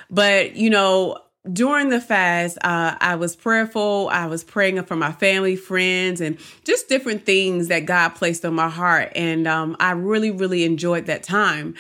But, 0.10 0.56
you 0.56 0.70
know, 0.70 1.20
during 1.52 1.90
the 1.90 2.00
fast, 2.00 2.58
uh, 2.64 2.96
I 3.00 3.16
was 3.16 3.36
prayerful. 3.36 4.10
I 4.12 4.28
was 4.28 4.44
praying 4.44 4.82
for 4.84 4.96
my 4.96 5.12
family, 5.12 5.56
friends, 5.56 6.22
and 6.22 6.38
just 6.64 6.88
different 6.88 7.26
things 7.26 7.68
that 7.70 7.86
God 7.86 8.10
placed 8.10 8.46
on 8.46 8.54
my 8.54 8.70
heart. 8.70 9.12
And 9.16 9.48
um, 9.48 9.76
I 9.80 9.92
really, 9.92 10.30
really 10.30 10.64
enjoyed 10.66 11.08
that 11.08 11.24
time. 11.24 11.74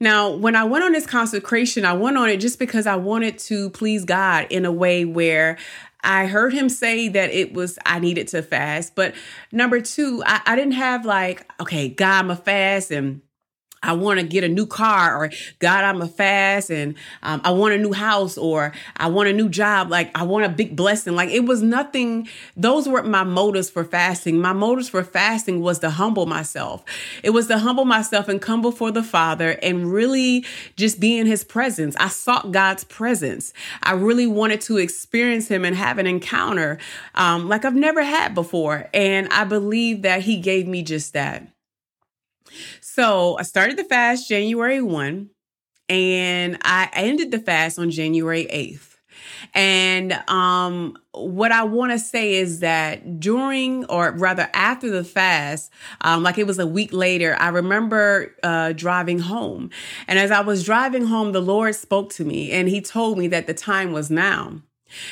Now, 0.00 0.30
when 0.30 0.54
I 0.54 0.64
went 0.64 0.84
on 0.84 0.92
this 0.92 1.06
consecration, 1.06 1.84
I 1.84 1.94
went 1.94 2.18
on 2.18 2.28
it 2.28 2.36
just 2.36 2.58
because 2.58 2.86
I 2.86 2.96
wanted 2.96 3.38
to 3.40 3.70
please 3.70 4.04
God 4.04 4.46
in 4.50 4.64
a 4.64 4.72
way 4.72 5.04
where 5.04 5.58
I 6.04 6.26
heard 6.26 6.52
him 6.52 6.68
say 6.68 7.08
that 7.08 7.30
it 7.30 7.54
was, 7.54 7.78
I 7.84 7.98
needed 7.98 8.28
to 8.28 8.42
fast. 8.42 8.94
But 8.94 9.14
number 9.50 9.80
two, 9.80 10.22
I, 10.24 10.42
I 10.46 10.54
didn't 10.54 10.72
have 10.72 11.04
like, 11.04 11.50
okay, 11.60 11.88
God, 11.88 12.24
I'm 12.24 12.30
a 12.30 12.36
fast 12.36 12.90
and 12.90 13.22
I 13.82 13.92
want 13.92 14.20
to 14.20 14.26
get 14.26 14.44
a 14.44 14.48
new 14.48 14.66
car 14.66 15.16
or 15.16 15.30
God, 15.58 15.84
I'm 15.84 16.02
a 16.02 16.08
fast 16.08 16.70
and 16.70 16.94
um, 17.22 17.40
I 17.44 17.50
want 17.50 17.74
a 17.74 17.78
new 17.78 17.92
house 17.92 18.36
or 18.36 18.72
I 18.96 19.08
want 19.08 19.28
a 19.28 19.32
new 19.32 19.48
job. 19.48 19.90
Like 19.90 20.10
I 20.16 20.24
want 20.24 20.44
a 20.44 20.48
big 20.48 20.76
blessing. 20.76 21.14
Like 21.14 21.30
it 21.30 21.44
was 21.44 21.62
nothing. 21.62 22.28
Those 22.56 22.88
weren't 22.88 23.08
my 23.08 23.24
motives 23.24 23.70
for 23.70 23.84
fasting. 23.84 24.40
My 24.40 24.52
motives 24.52 24.88
for 24.88 25.04
fasting 25.04 25.60
was 25.60 25.78
to 25.80 25.90
humble 25.90 26.26
myself. 26.26 26.84
It 27.22 27.30
was 27.30 27.46
to 27.48 27.58
humble 27.58 27.84
myself 27.84 28.28
and 28.28 28.40
come 28.40 28.62
before 28.62 28.90
the 28.90 29.02
Father 29.02 29.50
and 29.62 29.92
really 29.92 30.44
just 30.76 31.00
be 31.00 31.16
in 31.18 31.26
his 31.26 31.44
presence. 31.44 31.96
I 31.96 32.08
sought 32.08 32.52
God's 32.52 32.84
presence. 32.84 33.52
I 33.82 33.92
really 33.92 34.26
wanted 34.26 34.60
to 34.62 34.78
experience 34.78 35.48
him 35.48 35.64
and 35.64 35.76
have 35.76 35.98
an 35.98 36.06
encounter 36.06 36.78
um, 37.14 37.48
like 37.48 37.64
I've 37.64 37.74
never 37.74 38.02
had 38.02 38.34
before. 38.34 38.88
And 38.92 39.28
I 39.32 39.44
believe 39.44 40.02
that 40.02 40.22
he 40.22 40.38
gave 40.38 40.66
me 40.66 40.82
just 40.82 41.12
that. 41.12 41.46
So 42.80 43.38
I 43.38 43.42
started 43.42 43.76
the 43.76 43.84
fast 43.84 44.28
January 44.28 44.82
1 44.82 45.30
and 45.88 46.58
I 46.62 46.90
ended 46.92 47.30
the 47.30 47.38
fast 47.38 47.78
on 47.78 47.90
January 47.90 48.46
8th. 48.46 48.96
And 49.54 50.12
um, 50.28 50.96
what 51.12 51.52
I 51.52 51.64
want 51.64 51.92
to 51.92 51.98
say 51.98 52.34
is 52.34 52.60
that 52.60 53.20
during, 53.20 53.84
or 53.86 54.12
rather 54.12 54.48
after 54.52 54.90
the 54.90 55.04
fast, 55.04 55.72
um, 56.02 56.22
like 56.22 56.38
it 56.38 56.46
was 56.46 56.58
a 56.58 56.66
week 56.66 56.92
later, 56.92 57.36
I 57.38 57.48
remember 57.48 58.34
uh, 58.42 58.72
driving 58.72 59.18
home. 59.18 59.70
And 60.06 60.18
as 60.18 60.30
I 60.30 60.40
was 60.40 60.64
driving 60.64 61.06
home, 61.06 61.32
the 61.32 61.40
Lord 61.40 61.74
spoke 61.74 62.12
to 62.14 62.24
me 62.24 62.52
and 62.52 62.68
He 62.68 62.80
told 62.80 63.18
me 63.18 63.28
that 63.28 63.46
the 63.46 63.54
time 63.54 63.92
was 63.92 64.10
now. 64.10 64.62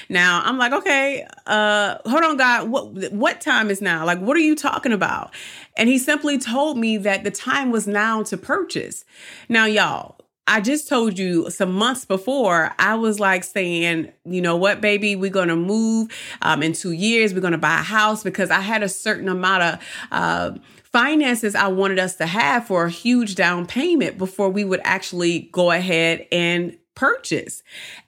Now 0.08 0.42
I'm 0.44 0.58
like, 0.58 0.72
okay, 0.72 1.26
uh, 1.46 1.96
hold 2.06 2.24
on, 2.24 2.36
God, 2.36 2.68
what 2.68 3.12
what 3.12 3.40
time 3.40 3.70
is 3.70 3.80
now? 3.80 4.04
Like, 4.04 4.20
what 4.20 4.36
are 4.36 4.40
you 4.40 4.54
talking 4.54 4.92
about? 4.92 5.32
And 5.76 5.88
he 5.88 5.98
simply 5.98 6.38
told 6.38 6.78
me 6.78 6.96
that 6.98 7.24
the 7.24 7.30
time 7.30 7.70
was 7.70 7.86
now 7.86 8.22
to 8.24 8.36
purchase. 8.36 9.04
Now, 9.48 9.66
y'all, 9.66 10.16
I 10.48 10.60
just 10.60 10.88
told 10.88 11.18
you 11.18 11.50
some 11.50 11.72
months 11.72 12.04
before, 12.04 12.72
I 12.78 12.94
was 12.94 13.18
like 13.18 13.42
saying, 13.42 14.12
you 14.24 14.40
know 14.40 14.56
what, 14.56 14.80
baby, 14.80 15.16
we're 15.16 15.30
going 15.30 15.48
to 15.48 15.56
move 15.56 16.08
um, 16.40 16.62
in 16.62 16.72
two 16.72 16.92
years. 16.92 17.34
We're 17.34 17.40
going 17.40 17.52
to 17.52 17.58
buy 17.58 17.80
a 17.80 17.82
house 17.82 18.22
because 18.22 18.50
I 18.50 18.60
had 18.60 18.84
a 18.84 18.88
certain 18.88 19.28
amount 19.28 19.62
of 19.64 19.78
uh, 20.12 20.52
finances 20.84 21.56
I 21.56 21.66
wanted 21.68 21.98
us 21.98 22.14
to 22.16 22.26
have 22.26 22.68
for 22.68 22.84
a 22.84 22.90
huge 22.90 23.34
down 23.34 23.66
payment 23.66 24.18
before 24.18 24.48
we 24.48 24.64
would 24.64 24.80
actually 24.84 25.50
go 25.52 25.72
ahead 25.72 26.28
and 26.30 26.78
purchase. 26.94 27.64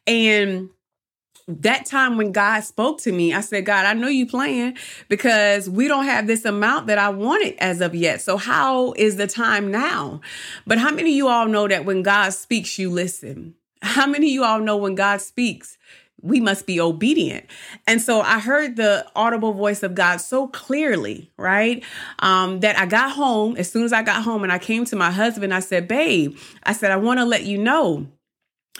And 0.06 0.70
that 1.48 1.86
time 1.86 2.18
when 2.18 2.30
God 2.30 2.60
spoke 2.60 3.00
to 3.00 3.12
me, 3.12 3.32
I 3.32 3.40
said, 3.40 3.64
God, 3.64 3.86
I 3.86 3.94
know 3.94 4.08
you 4.08 4.26
playing 4.26 4.76
because 5.08 5.68
we 5.68 5.88
don't 5.88 6.04
have 6.04 6.26
this 6.26 6.44
amount 6.44 6.88
that 6.88 6.98
I 6.98 7.08
wanted 7.08 7.56
as 7.58 7.80
of 7.80 7.94
yet. 7.94 8.20
So 8.20 8.36
how 8.36 8.92
is 8.92 9.16
the 9.16 9.26
time 9.26 9.70
now? 9.70 10.20
But 10.66 10.78
how 10.78 10.90
many 10.90 11.10
of 11.10 11.16
you 11.16 11.28
all 11.28 11.46
know 11.46 11.66
that 11.66 11.86
when 11.86 12.02
God 12.02 12.34
speaks, 12.34 12.78
you 12.78 12.90
listen? 12.90 13.54
How 13.80 14.06
many 14.06 14.26
of 14.26 14.32
you 14.32 14.44
all 14.44 14.60
know 14.60 14.76
when 14.76 14.94
God 14.94 15.22
speaks, 15.22 15.78
we 16.20 16.40
must 16.40 16.66
be 16.66 16.80
obedient. 16.80 17.46
And 17.86 18.02
so 18.02 18.20
I 18.20 18.40
heard 18.40 18.76
the 18.76 19.06
audible 19.14 19.52
voice 19.52 19.82
of 19.82 19.94
God 19.94 20.16
so 20.16 20.48
clearly, 20.48 21.30
right? 21.36 21.84
Um, 22.18 22.60
that 22.60 22.76
I 22.76 22.86
got 22.86 23.12
home. 23.12 23.56
As 23.56 23.70
soon 23.70 23.84
as 23.84 23.92
I 23.92 24.02
got 24.02 24.24
home 24.24 24.42
and 24.42 24.52
I 24.52 24.58
came 24.58 24.84
to 24.86 24.96
my 24.96 25.12
husband, 25.12 25.54
I 25.54 25.60
said, 25.60 25.86
Babe, 25.86 26.36
I 26.64 26.72
said, 26.72 26.90
I 26.90 26.96
want 26.96 27.20
to 27.20 27.24
let 27.24 27.44
you 27.44 27.56
know 27.56 28.08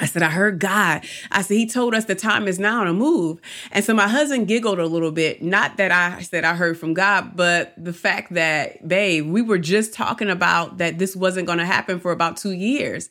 I 0.01 0.07
said, 0.07 0.23
I 0.23 0.31
heard 0.31 0.59
God. 0.59 1.05
I 1.31 1.43
said, 1.43 1.55
He 1.55 1.67
told 1.67 1.95
us 1.95 2.05
the 2.05 2.15
time 2.15 2.47
is 2.47 2.59
now 2.59 2.85
to 2.85 2.93
move. 2.93 3.41
And 3.73 3.85
so 3.85 3.95
my 3.95 4.09
husband 4.09 4.47
giggled 4.47 4.79
a 4.79 4.87
little 4.87 5.11
bit. 5.11 5.43
Not 5.43 5.77
that 5.77 5.91
I 5.91 6.23
said 6.23 6.45
I 6.45 6.55
heard 6.55 6.79
from 6.79 6.95
God, 6.95 7.37
but 7.37 7.73
the 7.77 7.93
fact 7.93 8.35
that, 8.35 8.87
babe, 8.87 9.27
we 9.27 9.43
were 9.43 9.59
just 9.59 9.93
talking 9.93 10.31
about 10.31 10.79
that 10.79 10.99
this 10.99 11.17
wasn't 11.17 11.47
going 11.47 11.59
to 11.59 11.67
happen 11.67 11.99
for 11.99 12.13
about 12.13 12.37
two 12.37 12.53
years. 12.53 13.11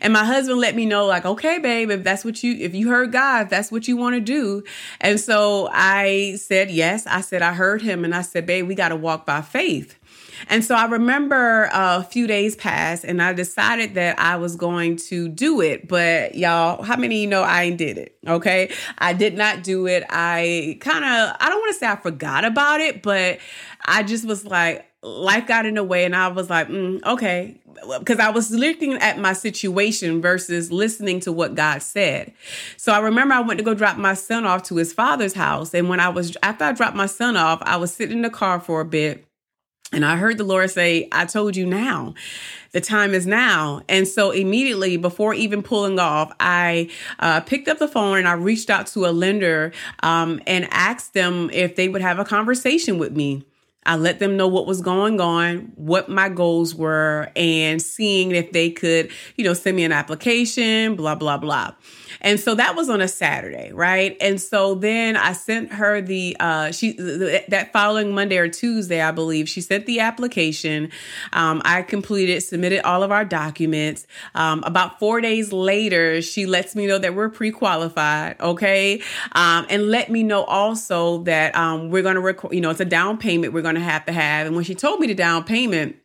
And 0.00 0.12
my 0.12 0.24
husband 0.24 0.60
let 0.60 0.74
me 0.74 0.84
know, 0.84 1.06
like, 1.06 1.24
okay, 1.24 1.58
babe, 1.58 1.90
if 1.90 2.04
that's 2.04 2.24
what 2.24 2.42
you, 2.42 2.54
if 2.56 2.74
you 2.74 2.88
heard 2.88 3.12
God, 3.12 3.48
that's 3.48 3.72
what 3.72 3.88
you 3.88 3.96
want 3.96 4.14
to 4.14 4.20
do. 4.20 4.62
And 5.00 5.18
so 5.18 5.68
I 5.72 6.36
said, 6.36 6.70
yes. 6.70 7.06
I 7.06 7.20
said, 7.22 7.42
I 7.42 7.54
heard 7.54 7.82
him. 7.82 8.04
And 8.04 8.14
I 8.14 8.22
said, 8.22 8.46
babe, 8.46 8.66
we 8.66 8.74
got 8.74 8.88
to 8.88 8.96
walk 8.96 9.24
by 9.26 9.42
faith. 9.42 9.98
And 10.48 10.64
so 10.64 10.74
I 10.74 10.86
remember 10.86 11.68
a 11.72 12.02
few 12.02 12.26
days 12.26 12.56
passed 12.56 13.04
and 13.04 13.22
I 13.22 13.32
decided 13.32 13.94
that 13.94 14.18
I 14.18 14.36
was 14.36 14.56
going 14.56 14.96
to 15.08 15.28
do 15.28 15.60
it. 15.60 15.88
But 15.88 16.34
y'all, 16.34 16.82
how 16.82 16.96
many 16.96 17.22
you 17.22 17.26
know 17.26 17.42
I 17.42 17.64
ain't 17.64 17.78
did 17.78 17.98
it? 17.98 18.16
Okay. 18.26 18.72
I 18.98 19.12
did 19.12 19.36
not 19.36 19.62
do 19.62 19.86
it. 19.86 20.04
I 20.08 20.78
kind 20.80 21.04
of, 21.04 21.36
I 21.40 21.48
don't 21.48 21.60
want 21.60 21.74
to 21.74 21.78
say 21.78 21.86
I 21.86 21.96
forgot 21.96 22.44
about 22.44 22.80
it, 22.80 23.02
but 23.02 23.38
I 23.84 24.02
just 24.02 24.24
was 24.26 24.44
like, 24.44 24.86
life 25.02 25.46
got 25.46 25.66
in 25.66 25.74
the 25.74 25.84
way 25.84 26.04
and 26.04 26.16
I 26.16 26.28
was 26.28 26.50
like, 26.50 26.68
mm, 26.68 27.02
okay, 27.04 27.60
because 27.98 28.18
I 28.18 28.30
was 28.30 28.50
looking 28.50 28.94
at 28.94 29.18
my 29.18 29.32
situation 29.32 30.20
versus 30.20 30.72
listening 30.72 31.20
to 31.20 31.32
what 31.32 31.54
God 31.54 31.82
said. 31.82 32.32
So 32.76 32.92
I 32.92 32.98
remember 32.98 33.34
I 33.34 33.40
went 33.40 33.58
to 33.58 33.64
go 33.64 33.74
drop 33.74 33.96
my 33.96 34.14
son 34.14 34.44
off 34.44 34.64
to 34.64 34.76
his 34.76 34.92
father's 34.92 35.34
house. 35.34 35.74
And 35.74 35.88
when 35.88 36.00
I 36.00 36.08
was, 36.08 36.36
after 36.42 36.64
I 36.64 36.72
dropped 36.72 36.96
my 36.96 37.06
son 37.06 37.36
off, 37.36 37.62
I 37.62 37.76
was 37.76 37.92
sitting 37.92 38.16
in 38.16 38.22
the 38.22 38.30
car 38.30 38.58
for 38.58 38.80
a 38.80 38.84
bit 38.84 39.26
and 39.92 40.04
I 40.04 40.16
heard 40.16 40.36
the 40.36 40.44
Lord 40.44 40.70
say, 40.70 41.08
I 41.12 41.26
told 41.26 41.54
you 41.56 41.64
now. 41.64 42.14
The 42.72 42.80
time 42.80 43.14
is 43.14 43.26
now. 43.26 43.82
And 43.88 44.06
so 44.06 44.32
immediately 44.32 44.96
before 44.96 45.32
even 45.32 45.62
pulling 45.62 45.98
off, 45.98 46.34
I 46.40 46.90
uh, 47.20 47.40
picked 47.40 47.68
up 47.68 47.78
the 47.78 47.88
phone 47.88 48.18
and 48.18 48.28
I 48.28 48.32
reached 48.32 48.68
out 48.68 48.88
to 48.88 49.06
a 49.06 49.12
lender 49.12 49.72
um, 50.02 50.40
and 50.46 50.68
asked 50.72 51.14
them 51.14 51.50
if 51.52 51.76
they 51.76 51.88
would 51.88 52.02
have 52.02 52.18
a 52.18 52.24
conversation 52.24 52.98
with 52.98 53.16
me. 53.16 53.46
I 53.86 53.94
let 53.94 54.18
them 54.18 54.36
know 54.36 54.48
what 54.48 54.66
was 54.66 54.80
going 54.80 55.20
on, 55.20 55.72
what 55.76 56.08
my 56.08 56.28
goals 56.28 56.74
were, 56.74 57.30
and 57.36 57.80
seeing 57.80 58.32
if 58.32 58.50
they 58.50 58.70
could, 58.70 59.10
you 59.36 59.44
know, 59.44 59.54
send 59.54 59.76
me 59.76 59.84
an 59.84 59.92
application, 59.92 60.96
blah, 60.96 61.14
blah, 61.14 61.38
blah. 61.38 61.72
And 62.20 62.40
so 62.40 62.54
that 62.54 62.76
was 62.76 62.88
on 62.88 63.00
a 63.00 63.08
Saturday, 63.08 63.72
right? 63.72 64.16
And 64.20 64.40
so 64.40 64.74
then 64.74 65.16
I 65.16 65.32
sent 65.32 65.72
her 65.72 66.00
the 66.00 66.36
uh 66.40 66.72
she 66.72 66.92
that 66.92 67.70
following 67.72 68.12
Monday 68.12 68.38
or 68.38 68.48
Tuesday, 68.48 69.00
I 69.00 69.10
believe, 69.10 69.48
she 69.48 69.60
sent 69.60 69.86
the 69.86 70.00
application. 70.00 70.90
Um, 71.32 71.62
I 71.64 71.82
completed, 71.82 72.40
submitted 72.42 72.82
all 72.86 73.02
of 73.02 73.10
our 73.12 73.24
documents. 73.24 74.06
Um, 74.34 74.62
about 74.64 74.98
four 74.98 75.20
days 75.20 75.52
later, 75.52 76.22
she 76.22 76.46
lets 76.46 76.74
me 76.74 76.86
know 76.86 76.98
that 76.98 77.14
we're 77.14 77.28
pre-qualified, 77.28 78.40
okay, 78.40 79.02
um, 79.32 79.66
and 79.68 79.90
let 79.90 80.10
me 80.10 80.22
know 80.22 80.44
also 80.44 81.22
that 81.24 81.54
um, 81.56 81.90
we're 81.90 82.02
going 82.02 82.14
to 82.14 82.20
record. 82.20 82.54
You 82.54 82.60
know, 82.60 82.70
it's 82.70 82.80
a 82.80 82.84
down 82.84 83.18
payment 83.18 83.52
we're 83.52 83.62
going 83.62 83.74
to 83.74 83.80
have 83.80 84.04
to 84.06 84.12
have. 84.12 84.46
And 84.46 84.54
when 84.56 84.64
she 84.64 84.74
told 84.74 85.00
me 85.00 85.06
the 85.06 85.14
down 85.14 85.44
payment 85.44 85.96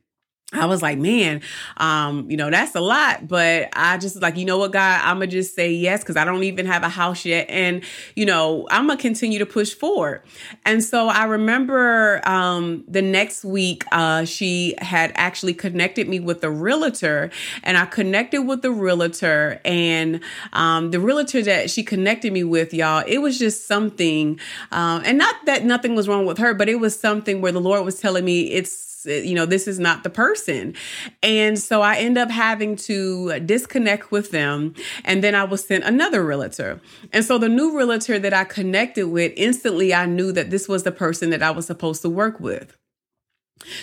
I 0.53 0.65
was 0.65 0.81
like, 0.81 0.98
man, 0.98 1.41
um, 1.77 2.29
you 2.29 2.36
know, 2.36 2.50
that's 2.50 2.75
a 2.75 2.81
lot, 2.81 3.25
but 3.25 3.70
I 3.72 3.98
just 3.98 4.22
like, 4.22 4.36
you 4.36 4.43
know 4.43 4.58
what, 4.58 4.74
God, 4.74 5.00
I'm 5.01 5.15
gonna 5.15 5.27
just 5.27 5.55
say 5.55 5.72
yes 5.72 6.01
because 6.01 6.17
I 6.17 6.25
don't 6.25 6.43
even 6.43 6.65
have 6.65 6.84
a 6.84 6.89
house 6.89 7.24
yet, 7.24 7.50
and 7.50 7.84
you 8.15 8.25
know, 8.25 8.67
I'm 8.70 8.88
gonna 8.88 9.00
continue 9.00 9.39
to 9.39 9.46
push 9.46 9.74
forward. 9.74 10.24
And 10.65 10.84
so 10.84 11.08
I 11.08 11.24
remember 11.24 12.22
um, 12.27 12.84
the 12.86 13.01
next 13.01 13.46
week, 13.46 13.86
uh, 13.93 14.25
she 14.25 14.75
had 14.79 15.13
actually 15.15 15.53
connected 15.53 16.10
me 16.10 16.20
with 16.20 16.43
a 16.43 16.51
realtor, 16.51 17.31
and 17.63 17.77
I 17.77 17.86
connected 17.86 18.41
with 18.41 18.62
the 18.62 18.72
realtor, 18.72 19.62
and 19.63 20.20
um, 20.51 20.91
the 20.91 21.00
realtor 21.00 21.41
that 21.43 21.70
she 21.70 21.81
connected 21.81 22.34
me 22.34 22.43
with, 22.43 22.74
y'all, 22.74 23.05
it 23.08 23.20
was 23.20 23.39
just 23.39 23.67
something, 23.67 24.38
um, 24.74 25.01
and 25.05 25.17
not 25.17 25.34
that 25.46 25.63
nothing 25.63 25.96
was 25.96 26.10
wrong 26.10 26.25
with 26.25 26.39
her, 26.39 26.53
but 26.53 26.67
it 26.67 26.81
was 26.81 27.00
something 27.00 27.39
where 27.39 27.53
the 27.53 27.62
Lord 27.62 27.86
was 27.86 28.01
telling 28.01 28.25
me 28.25 28.41
it's 28.51 28.91
you 29.05 29.34
know, 29.34 29.46
this 29.46 29.67
is 29.67 29.79
not 29.79 30.03
the 30.03 30.10
person. 30.10 30.75
And 31.24 31.58
so 31.58 31.81
I 31.81 31.98
end 31.98 32.17
up 32.17 32.29
having 32.29 32.75
to 32.77 33.39
disconnect 33.39 34.12
with 34.12 34.31
them. 34.31 34.74
And 35.03 35.24
then 35.24 35.36
I 35.36 35.43
was 35.43 35.65
sent 35.65 35.84
another 35.84 36.24
realtor. 36.24 36.81
And 37.12 37.25
so 37.25 37.38
the 37.38 37.50
new 37.50 37.77
realtor 37.77 38.20
that 38.20 38.34
I 38.34 38.43
connected 38.43 39.08
with, 39.08 39.34
instantly 39.36 39.93
I 39.93 40.05
knew 40.05 40.31
that 40.31 40.50
this 40.50 40.67
was 40.67 40.84
the 40.84 40.91
person 40.91 41.29
that 41.31 41.41
I 41.41 41.51
was 41.51 41.65
supposed 41.65 42.01
to 42.03 42.10
work 42.10 42.39
with. 42.39 42.77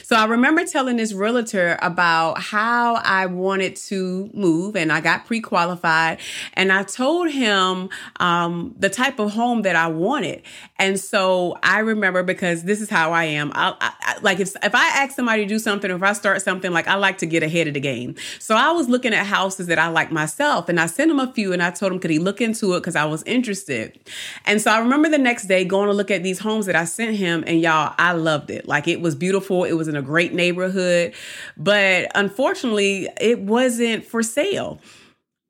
So 0.03 0.17
I 0.17 0.25
remember 0.25 0.65
telling 0.65 0.97
this 0.97 1.13
realtor 1.13 1.79
about 1.83 2.41
how 2.41 2.97
I 2.97 3.27
wanted 3.27 3.77
to 3.77 4.31
move 4.33 4.77
and 4.77 4.93
I 4.93 5.01
got 5.01 5.27
pre-qualified 5.27 6.19
and 6.55 6.73
I 6.73 6.83
told 6.83 7.31
him 7.31 7.89
um, 8.21 8.75
the 8.79 8.89
type 8.89 9.19
of 9.19 9.33
home 9.33 9.63
that 9.63 9.77
I 9.77 9.89
wanted. 9.89 10.43
And 10.79 10.99
so 10.99 11.59
I 11.63 11.81
remember 11.81 12.23
because 12.23 12.65
this 12.65 12.81
is 12.81 12.91
how 12.91 13.13
I 13.13 13.25
am. 13.25 13.53
I, 13.55 13.75
I, 13.81 14.19
like 14.23 14.41
if, 14.41 14.55
if 14.63 14.75
I 14.75 14.89
ask 14.89 15.15
somebody 15.15 15.43
to 15.43 15.49
do 15.49 15.59
something, 15.59 15.91
or 15.91 15.97
if 15.97 16.03
I 16.03 16.13
start 16.13 16.43
something, 16.43 16.73
like 16.73 16.89
I 16.89 16.95
like 16.95 17.19
to 17.19 17.27
get 17.27 17.43
ahead 17.43 17.67
of 17.67 17.75
the 17.75 17.81
game. 17.81 18.15
So 18.39 18.55
I 18.55 18.73
was 18.73 18.89
looking 18.89 19.13
at 19.13 19.27
houses 19.27 19.67
that 19.67 19.79
I 19.79 19.89
like 19.89 20.11
myself 20.13 20.69
and 20.69 20.81
I 20.81 20.87
sent 20.87 21.11
him 21.11 21.21
a 21.21 21.33
few 21.33 21.53
and 21.53 21.63
I 21.63 21.71
told 21.71 21.93
him, 21.93 21.99
could 21.99 22.11
he 22.11 22.19
look 22.19 22.41
into 22.41 22.75
it? 22.75 22.83
Cause 22.83 22.97
I 22.97 23.05
was 23.05 23.23
interested. 23.25 23.99
And 24.47 24.61
so 24.61 24.71
I 24.71 24.79
remember 24.79 25.09
the 25.09 25.19
next 25.19 25.47
day 25.47 25.65
going 25.65 25.89
to 25.89 25.95
look 25.95 26.11
at 26.11 26.23
these 26.23 26.39
homes 26.39 26.67
that 26.67 26.77
I 26.77 26.85
sent 26.85 27.17
him 27.17 27.45
and 27.47 27.61
y'all, 27.61 27.95
I 27.99 28.13
loved 28.13 28.51
it. 28.51 28.67
Like 28.67 28.89
it 28.89 29.01
was 29.01 29.15
beautiful. 29.15 29.65
It 29.69 29.75
was 29.75 29.89
in 29.89 29.97
a 29.97 30.03
great 30.03 30.33
neighborhood, 30.33 31.15
but 31.57 32.11
unfortunately 32.15 33.09
it 33.21 33.41
wasn't 33.41 34.05
for 34.05 34.23
sale. 34.23 34.81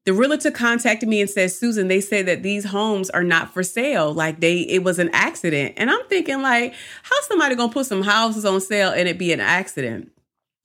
The 0.04 0.14
realtor 0.14 0.50
contacted 0.50 1.06
me 1.08 1.20
and 1.20 1.28
said, 1.28 1.52
Susan, 1.52 1.88
they 1.88 2.00
said 2.00 2.24
that 2.26 2.42
these 2.42 2.64
homes 2.64 3.10
are 3.10 3.24
not 3.24 3.52
for 3.52 3.62
sale. 3.62 4.14
Like 4.14 4.40
they, 4.40 4.60
it 4.60 4.82
was 4.82 4.98
an 4.98 5.10
accident. 5.12 5.74
And 5.76 5.90
I'm 5.90 6.02
thinking 6.08 6.40
like, 6.40 6.74
how's 7.02 7.26
somebody 7.26 7.54
gonna 7.54 7.72
put 7.72 7.86
some 7.86 8.02
houses 8.02 8.46
on 8.46 8.60
sale 8.62 8.90
and 8.90 9.06
it 9.06 9.18
be 9.18 9.32
an 9.32 9.40
accident? 9.40 10.10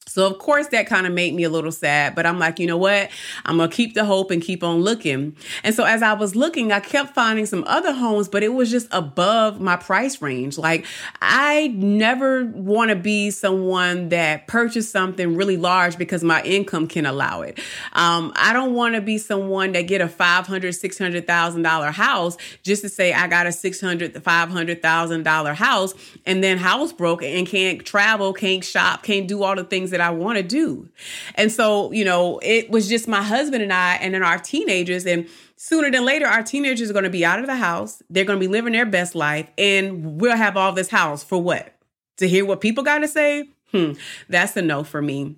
So 0.06 0.28
of 0.28 0.38
course 0.38 0.68
that 0.68 0.88
kind 0.88 1.08
of 1.08 1.14
made 1.14 1.34
me 1.34 1.44
a 1.44 1.50
little 1.50 1.72
sad, 1.72 2.14
but 2.16 2.26
I'm 2.26 2.38
like, 2.38 2.60
you 2.60 2.68
know 2.68 2.78
what? 2.78 3.10
I'm 3.46 3.58
going 3.58 3.70
to 3.70 3.76
keep 3.76 3.94
the 3.94 4.06
hope 4.06 4.32
and 4.32 4.42
keep 4.42 4.64
on 4.64 4.82
looking. 4.82 5.36
And 5.64 5.74
so 5.74 5.86
as 5.86 6.02
I 6.02 6.14
was 6.14 6.36
looking, 6.36 6.72
I 6.72 6.82
kept 6.82 7.16
finding 7.16 7.46
some 7.46 7.64
other 7.68 7.94
homes, 7.94 8.28
but 8.28 8.44
it 8.44 8.54
was 8.54 8.70
just 8.70 8.88
above 8.92 9.60
my 9.62 9.76
price 9.76 10.22
range. 10.22 10.58
Like 10.58 10.86
I 11.22 11.68
never 11.76 12.46
want 12.46 12.90
to 12.90 12.96
be 12.96 13.32
someone 13.32 14.10
that 14.10 14.48
purchased 14.48 14.92
something 14.92 15.36
really 15.36 15.58
large 15.58 15.98
because 15.98 16.24
my 16.24 16.42
income 16.44 16.88
can 16.88 17.06
allow 17.06 17.42
it. 17.42 17.60
Um, 17.94 18.34
I 18.36 18.54
don't 18.54 18.74
want 18.74 18.96
to 18.96 19.02
be 19.02 19.18
someone 19.18 19.72
that 19.72 19.84
get 19.84 20.02
a 20.02 20.08
$500, 20.08 20.46
$600,000 20.46 21.92
house 21.94 22.38
just 22.62 22.82
to 22.84 22.90
say 22.90 23.14
I 23.14 23.28
got 23.28 23.48
a 23.48 23.50
$600, 23.50 24.12
$500,000 24.12 25.56
house 25.56 25.94
and 26.26 26.44
then 26.44 26.58
house 26.58 26.92
broke 26.92 27.24
and 27.24 27.48
can't 27.48 27.86
travel, 27.86 28.34
can't 28.34 28.64
shop, 28.64 29.04
can't 29.04 29.28
do 29.28 29.44
all 29.44 29.56
the 29.56 29.64
things 29.64 29.93
that 29.94 30.02
I 30.02 30.12
want 30.12 30.38
to 30.38 30.44
do. 30.44 30.90
And 31.36 31.52
so, 31.52 31.92
you 31.92 32.06
know, 32.06 32.40
it 32.44 32.70
was 32.70 32.88
just 32.88 33.08
my 33.08 33.24
husband 33.24 33.64
and 33.64 33.72
I 33.72 33.96
and 33.96 34.14
then 34.14 34.24
our 34.24 34.38
teenagers. 34.38 35.06
And 35.06 35.28
sooner 35.56 35.90
than 35.90 36.06
later, 36.06 36.28
our 36.28 36.44
teenagers 36.44 36.90
are 36.90 36.94
going 36.94 37.04
to 37.06 37.10
be 37.10 37.26
out 37.26 37.40
of 37.40 37.48
the 37.48 37.56
house. 37.56 38.04
They're 38.10 38.26
going 38.26 38.40
to 38.40 38.46
be 38.46 38.52
living 38.52 38.74
their 38.74 38.86
best 38.86 39.16
life. 39.16 39.50
And 39.58 40.20
we'll 40.20 40.38
have 40.38 40.58
all 40.58 40.74
this 40.74 40.90
house 40.90 41.24
for 41.24 41.42
what? 41.42 41.74
To 42.18 42.28
hear 42.28 42.46
what 42.46 42.62
people 42.62 42.84
got 42.84 43.00
to 43.00 43.08
say? 43.08 43.50
Hmm, 43.72 43.94
that's 44.30 44.56
a 44.56 44.62
no 44.62 44.84
for 44.84 45.02
me. 45.02 45.36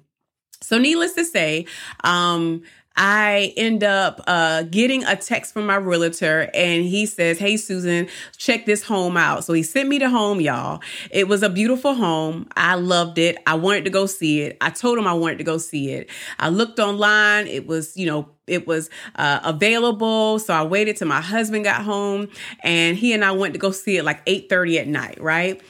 So, 0.62 0.78
needless 0.78 1.14
to 1.14 1.24
say, 1.24 1.68
um, 2.04 2.64
I 2.98 3.54
end 3.58 3.84
up 3.84 4.22
uh, 4.28 4.64
getting 4.64 5.04
a 5.04 5.16
text 5.16 5.54
from 5.54 5.66
my 5.66 5.76
realtor 5.76 6.50
and 6.54 6.86
he 6.86 7.06
says, 7.06 7.40
Hey, 7.40 7.58
Susan, 7.58 8.08
check 8.38 8.66
this 8.66 8.84
home 8.84 9.18
out. 9.18 9.44
So 9.44 9.54
he 9.54 9.64
sent 9.64 9.90
me 9.90 9.98
the 9.98 10.10
home, 10.10 10.42
y'all. 10.42 10.82
It 11.12 11.28
was 11.28 11.44
a 11.44 11.50
beautiful 11.50 11.94
home. 11.94 12.48
I 12.56 12.76
loved 12.76 13.18
it. 13.18 13.38
I 13.46 13.56
wanted 13.56 13.86
to 13.86 13.92
go 13.92 14.06
see 14.06 14.42
it. 14.42 14.58
I 14.62 14.70
told 14.70 14.98
him 14.98 15.08
I 15.08 15.14
wanted 15.14 15.40
to 15.40 15.44
go 15.44 15.58
see 15.58 15.92
it. 15.92 16.10
I 16.40 16.50
looked 16.50 16.80
online. 16.80 17.48
It 17.48 17.68
was, 17.68 17.96
you 17.98 18.06
know, 18.06 18.30
it 18.48 18.68
was 18.68 18.92
uh, 19.16 19.40
available 19.44 20.38
so 20.38 20.54
i 20.54 20.64
waited 20.64 20.96
till 20.96 21.08
my 21.08 21.20
husband 21.20 21.64
got 21.64 21.82
home 21.82 22.30
and 22.60 22.96
he 22.96 23.12
and 23.12 23.26
i 23.26 23.32
went 23.32 23.56
to 23.56 23.60
go 23.60 23.72
see 23.72 23.98
it 23.98 24.06
like 24.06 24.22
8 24.28 24.50
30 24.50 24.80
at 24.80 24.88
night 24.88 25.20
right 25.20 25.62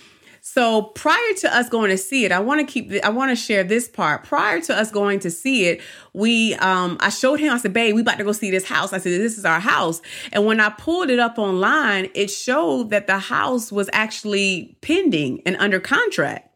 so 0.47 0.83
prior 0.83 1.33
to 1.39 1.57
us 1.57 1.69
going 1.69 1.89
to 1.89 1.97
see 1.97 2.23
it, 2.23 2.31
I 2.31 2.39
want 2.39 2.59
to 2.61 2.71
keep, 2.71 3.03
I 3.03 3.09
want 3.09 3.31
to 3.31 3.35
share 3.35 3.63
this 3.63 3.87
part. 3.87 4.25
Prior 4.25 4.61
to 4.61 4.77
us 4.77 4.91
going 4.91 5.19
to 5.21 5.31
see 5.31 5.65
it, 5.65 5.81
we, 6.13 6.53
um, 6.55 6.97
I 6.99 7.09
showed 7.09 7.39
him, 7.39 7.51
I 7.51 7.57
said, 7.57 7.73
babe, 7.73 7.95
we 7.95 8.01
about 8.01 8.19
to 8.19 8.23
go 8.23 8.31
see 8.31 8.51
this 8.51 8.63
house. 8.63 8.93
I 8.93 8.99
said, 8.99 9.19
this 9.19 9.39
is 9.39 9.43
our 9.43 9.59
house. 9.59 10.03
And 10.31 10.45
when 10.45 10.59
I 10.59 10.69
pulled 10.69 11.09
it 11.09 11.17
up 11.17 11.39
online, 11.39 12.11
it 12.13 12.29
showed 12.29 12.91
that 12.91 13.07
the 13.07 13.17
house 13.17 13.71
was 13.71 13.89
actually 13.91 14.77
pending 14.81 15.41
and 15.47 15.55
under 15.57 15.79
contract. 15.79 16.55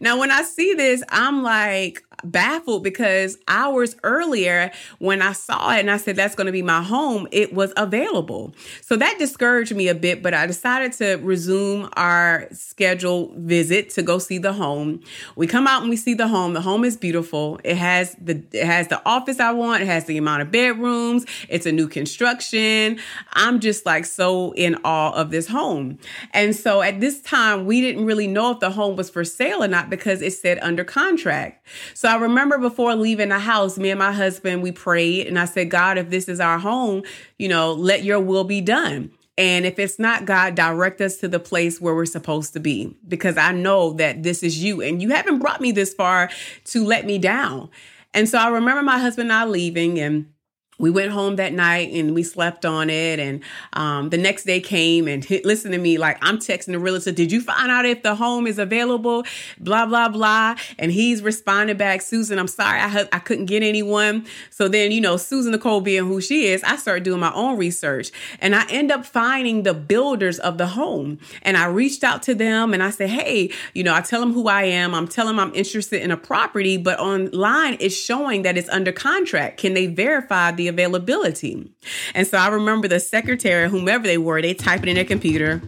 now, 0.00 0.18
when 0.20 0.30
I 0.30 0.42
see 0.42 0.74
this, 0.74 1.02
I'm 1.08 1.42
like, 1.42 2.02
baffled 2.24 2.82
because 2.82 3.38
hours 3.48 3.96
earlier, 4.02 4.70
when 4.98 5.22
I 5.22 5.32
saw 5.32 5.72
it 5.72 5.80
and 5.80 5.90
I 5.90 5.96
said, 5.96 6.16
that's 6.16 6.34
going 6.34 6.46
to 6.46 6.52
be 6.52 6.62
my 6.62 6.82
home, 6.82 7.26
it 7.30 7.52
was 7.52 7.72
available. 7.76 8.54
So 8.80 8.96
that 8.96 9.18
discouraged 9.18 9.74
me 9.74 9.88
a 9.88 9.94
bit, 9.94 10.22
but 10.22 10.34
I 10.34 10.46
decided 10.46 10.92
to 10.94 11.16
resume 11.16 11.88
our 11.96 12.48
scheduled 12.52 13.34
visit 13.36 13.90
to 13.90 14.02
go 14.02 14.18
see 14.18 14.38
the 14.38 14.52
home. 14.52 15.00
We 15.36 15.46
come 15.46 15.66
out 15.66 15.82
and 15.82 15.90
we 15.90 15.96
see 15.96 16.14
the 16.14 16.28
home. 16.28 16.54
The 16.54 16.60
home 16.60 16.84
is 16.84 16.96
beautiful. 16.96 17.60
It 17.64 17.76
has 17.76 18.16
the, 18.20 18.42
it 18.52 18.66
has 18.66 18.88
the 18.88 19.00
office 19.06 19.40
I 19.40 19.52
want. 19.52 19.82
It 19.82 19.86
has 19.86 20.04
the 20.06 20.16
amount 20.18 20.42
of 20.42 20.50
bedrooms. 20.50 21.26
It's 21.48 21.66
a 21.66 21.72
new 21.72 21.88
construction. 21.88 22.98
I'm 23.32 23.60
just 23.60 23.86
like 23.86 24.04
so 24.04 24.52
in 24.52 24.76
awe 24.84 25.12
of 25.12 25.30
this 25.30 25.48
home. 25.48 25.98
And 26.32 26.54
so 26.54 26.82
at 26.82 27.00
this 27.00 27.20
time, 27.20 27.66
we 27.66 27.80
didn't 27.80 28.04
really 28.04 28.26
know 28.26 28.52
if 28.52 28.60
the 28.60 28.70
home 28.70 28.96
was 28.96 29.10
for 29.10 29.24
sale 29.24 29.62
or 29.62 29.68
not 29.68 29.90
because 29.90 30.22
it 30.22 30.32
said 30.32 30.58
under 30.62 30.84
contract. 30.84 31.66
So 31.94 32.05
so 32.06 32.12
I 32.12 32.18
remember 32.18 32.56
before 32.58 32.94
leaving 32.94 33.30
the 33.30 33.40
house, 33.40 33.78
me 33.78 33.90
and 33.90 33.98
my 33.98 34.12
husband, 34.12 34.62
we 34.62 34.70
prayed 34.70 35.26
and 35.26 35.36
I 35.36 35.44
said, 35.44 35.70
God, 35.70 35.98
if 35.98 36.08
this 36.08 36.28
is 36.28 36.38
our 36.38 36.56
home, 36.56 37.02
you 37.36 37.48
know, 37.48 37.72
let 37.72 38.04
your 38.04 38.20
will 38.20 38.44
be 38.44 38.60
done. 38.60 39.10
And 39.36 39.66
if 39.66 39.80
it's 39.80 39.98
not 39.98 40.24
God, 40.24 40.54
direct 40.54 41.00
us 41.00 41.16
to 41.16 41.26
the 41.26 41.40
place 41.40 41.80
where 41.80 41.96
we're 41.96 42.06
supposed 42.06 42.52
to 42.52 42.60
be 42.60 42.96
because 43.08 43.36
I 43.36 43.50
know 43.50 43.94
that 43.94 44.22
this 44.22 44.44
is 44.44 44.62
you 44.62 44.82
and 44.82 45.02
you 45.02 45.08
haven't 45.08 45.40
brought 45.40 45.60
me 45.60 45.72
this 45.72 45.94
far 45.94 46.30
to 46.66 46.84
let 46.84 47.06
me 47.06 47.18
down. 47.18 47.70
And 48.14 48.28
so 48.28 48.38
I 48.38 48.50
remember 48.50 48.84
my 48.84 49.00
husband 49.00 49.32
and 49.32 49.40
I 49.40 49.44
leaving 49.44 49.98
and 49.98 50.32
we 50.78 50.90
went 50.90 51.12
home 51.12 51.36
that 51.36 51.52
night 51.52 51.92
and 51.92 52.14
we 52.14 52.22
slept 52.22 52.64
on 52.64 52.90
it. 52.90 53.18
And 53.18 53.42
um, 53.72 54.10
the 54.10 54.18
next 54.18 54.44
day 54.44 54.60
came 54.60 55.08
and 55.08 55.24
hit, 55.24 55.44
listen 55.44 55.72
to 55.72 55.78
me 55.78 55.98
like 55.98 56.18
I'm 56.20 56.38
texting 56.38 56.72
the 56.72 56.78
realtor, 56.78 57.12
did 57.12 57.32
you 57.32 57.40
find 57.40 57.70
out 57.70 57.84
if 57.84 58.02
the 58.02 58.14
home 58.14 58.46
is 58.46 58.58
available? 58.58 59.24
Blah, 59.58 59.86
blah, 59.86 60.08
blah. 60.08 60.56
And 60.78 60.92
he's 60.92 61.22
responding 61.22 61.76
back, 61.76 62.02
Susan, 62.02 62.38
I'm 62.38 62.48
sorry, 62.48 62.80
I, 62.80 63.08
I 63.12 63.18
couldn't 63.18 63.46
get 63.46 63.62
anyone. 63.62 64.26
So 64.50 64.68
then, 64.68 64.92
you 64.92 65.00
know, 65.00 65.16
Susan 65.16 65.52
Nicole 65.52 65.80
being 65.80 66.04
who 66.04 66.20
she 66.20 66.46
is, 66.46 66.62
I 66.62 66.76
started 66.76 67.04
doing 67.04 67.20
my 67.20 67.32
own 67.32 67.56
research 67.56 68.10
and 68.40 68.54
I 68.54 68.66
end 68.70 68.90
up 68.92 69.06
finding 69.06 69.62
the 69.62 69.74
builders 69.74 70.38
of 70.38 70.58
the 70.58 70.66
home. 70.66 71.18
And 71.42 71.56
I 71.56 71.66
reached 71.66 72.04
out 72.04 72.22
to 72.24 72.34
them 72.34 72.74
and 72.74 72.82
I 72.82 72.90
said, 72.90 73.10
hey, 73.10 73.50
you 73.72 73.82
know, 73.82 73.94
I 73.94 74.00
tell 74.02 74.20
them 74.20 74.32
who 74.32 74.48
I 74.48 74.64
am. 74.64 74.94
I'm 74.94 75.08
telling 75.08 75.36
them 75.36 75.48
I'm 75.48 75.54
interested 75.54 76.02
in 76.02 76.10
a 76.10 76.16
property, 76.16 76.76
but 76.76 76.98
online 76.98 77.76
it's 77.80 77.96
showing 77.96 78.42
that 78.42 78.58
it's 78.58 78.68
under 78.68 78.92
contract. 78.92 79.58
Can 79.58 79.74
they 79.74 79.86
verify 79.86 80.50
availability. 80.68 81.70
And 82.14 82.26
so 82.26 82.38
I 82.38 82.48
remember 82.48 82.88
the 82.88 83.00
secretary, 83.00 83.68
whomever 83.68 84.06
they 84.06 84.18
were, 84.18 84.40
they 84.40 84.54
type 84.54 84.82
it 84.82 84.88
in 84.88 84.96
their 84.96 85.04
computer. 85.04 85.62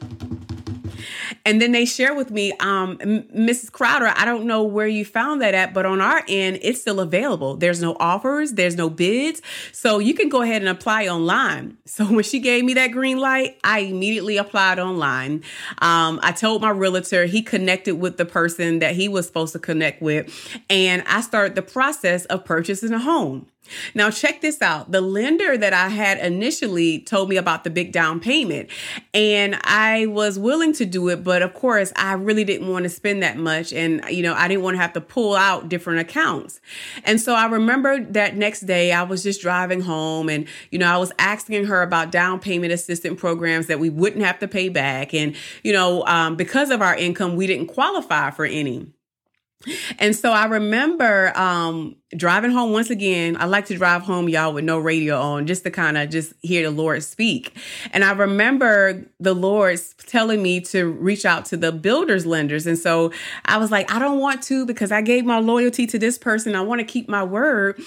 And 1.49 1.63
then 1.63 1.73
they 1.73 1.87
share 1.87 2.15
with 2.15 2.31
me, 2.31 2.53
um, 2.61 2.99
Mrs. 2.99 3.73
Crowder, 3.73 4.13
I 4.15 4.27
don't 4.27 4.45
know 4.45 4.63
where 4.63 4.87
you 4.87 5.05
found 5.05 5.41
that 5.41 5.55
at, 5.55 5.73
but 5.73 5.87
on 5.87 6.01
our 6.01 6.23
end, 6.29 6.59
it's 6.61 6.81
still 6.81 7.01
available. 7.01 7.57
There's 7.57 7.81
no 7.81 7.97
offers, 7.99 8.53
there's 8.53 8.77
no 8.77 8.91
bids. 8.91 9.41
So 9.73 9.99
you 9.99 10.13
can 10.13 10.29
go 10.29 10.43
ahead 10.43 10.61
and 10.61 10.69
apply 10.69 11.09
online. 11.09 11.77
So 11.89 12.05
when 12.05 12.23
she 12.23 12.39
gave 12.39 12.65
me 12.65 12.75
that 12.75 12.89
green 12.89 13.19
light, 13.19 13.59
I 13.65 13.81
immediately 13.81 14.37
applied 14.37 14.79
online. 14.79 15.43
Um, 15.79 16.21
I 16.23 16.31
told 16.31 16.63
my 16.63 16.71
realtor, 16.71 17.25
he 17.25 17.43
connected 17.43 17.97
with 17.97 18.19
the 18.19 18.25
person 18.25 18.79
that 18.81 18.95
he 18.95 19.09
was 19.09 19.27
supposed 19.27 19.53
to 19.55 19.59
connect 19.59 20.01
with. 20.01 20.33
And 20.71 21.03
I 21.09 21.23
started 21.23 21.57
the 21.57 21.63
process 21.63 22.25
of 22.27 22.45
purchasing 22.45 22.93
a 22.93 23.01
home. 23.01 23.47
Now, 23.95 24.11
check 24.11 24.41
this 24.41 24.63
out. 24.63 24.91
The 24.91 25.01
lender 25.01 25.57
that 25.59 25.73
I 25.73 25.89
had 25.89 26.19
initially 26.19 27.01
told 27.01 27.29
me 27.29 27.37
about 27.37 27.65
the 27.65 27.71
big 27.71 27.93
down 27.93 28.21
payment, 28.21 28.71
and 29.15 29.59
I 29.65 30.07
was 30.07 30.39
willing 30.39 30.73
to 30.75 30.85
do 30.85 31.09
it, 31.09 31.25
but 31.25 31.43
of 31.43 31.55
course, 31.55 31.93
I 31.97 32.13
really 32.13 32.45
didn't 32.45 32.69
want 32.69 32.85
to 32.85 32.89
spend 32.89 33.23
that 33.23 33.37
much. 33.37 33.73
And, 33.73 34.05
you 34.11 34.23
know, 34.23 34.35
I 34.35 34.49
didn't 34.49 34.63
want 34.63 34.77
to 34.77 34.81
have 34.81 34.93
to 34.95 35.01
pull 35.01 35.37
out 35.37 35.69
different 35.69 36.01
accounts. 36.01 36.61
And 37.05 37.21
so 37.21 37.35
I 37.35 37.47
remember 37.47 38.03
that 38.05 38.37
next 38.37 38.61
day 38.63 38.93
I 38.93 39.03
was 39.03 39.23
just 39.23 39.41
driving 39.41 39.81
home, 39.81 40.29
and, 40.29 40.47
you 40.71 40.79
know, 40.79 40.87
I 40.87 40.97
was 40.97 41.13
asking 41.19 41.67
her 41.67 41.83
about 41.83 42.11
down 42.11 42.41
payment 42.41 42.73
assistance 42.73 43.21
programs 43.21 43.67
that 43.67 43.79
we 43.81 43.91
wouldn't 43.91 44.25
have 44.25 44.39
to 44.41 44.49
pay 44.49 44.69
back. 44.69 45.15
And, 45.15 45.35
you 45.63 45.73
know, 45.73 46.05
um, 46.07 46.37
because 46.37 46.71
of 46.71 46.83
our 46.83 46.97
income, 46.97 47.37
we 47.37 47.47
didn't 47.47 47.67
qualify 47.67 48.31
for 48.31 48.45
any. 48.45 48.87
And 49.99 50.15
so 50.15 50.31
I 50.31 50.47
remember 50.47 51.37
um, 51.37 51.97
driving 52.17 52.51
home 52.51 52.73
once 52.73 52.91
again. 52.91 53.37
I 53.39 53.45
like 53.45 53.67
to 53.67 53.77
drive 53.77 54.03
home, 54.03 54.29
y'all, 54.29 54.55
with 54.55 54.65
no 54.65 54.79
radio 54.79 55.21
on, 55.21 55.47
just 55.47 55.63
to 55.65 55.71
kind 55.71 55.99
of 55.99 56.09
just 56.09 56.33
hear 56.41 56.63
the 56.63 56.71
Lord 56.71 57.03
speak. 57.03 57.57
And 57.93 58.03
I 58.03 58.13
remember 58.13 59.05
the 59.21 59.35
Lord 59.35 59.79
telling 60.07 60.43
me 60.43 60.61
to 60.63 60.91
reach 60.91 61.27
out 61.27 61.45
to 61.47 61.57
the 61.57 61.71
builders 61.71 62.25
lenders. 62.25 62.67
And 62.67 62.79
so 62.79 63.13
I 63.45 63.59
was 63.59 63.71
like, 63.71 63.93
I 63.93 63.99
don't 63.99 64.21
want 64.21 64.43
to 64.45 64.65
because 64.65 64.91
I 64.91 65.03
gave 65.03 65.25
my 65.25 65.39
loyalty 65.39 65.87
to 65.89 65.99
this 65.99 66.17
person. 66.17 66.55
I 66.55 66.63
want 66.63 66.81
to 66.81 66.87
keep 66.87 67.09
my 67.09 67.23
word. 67.23 67.81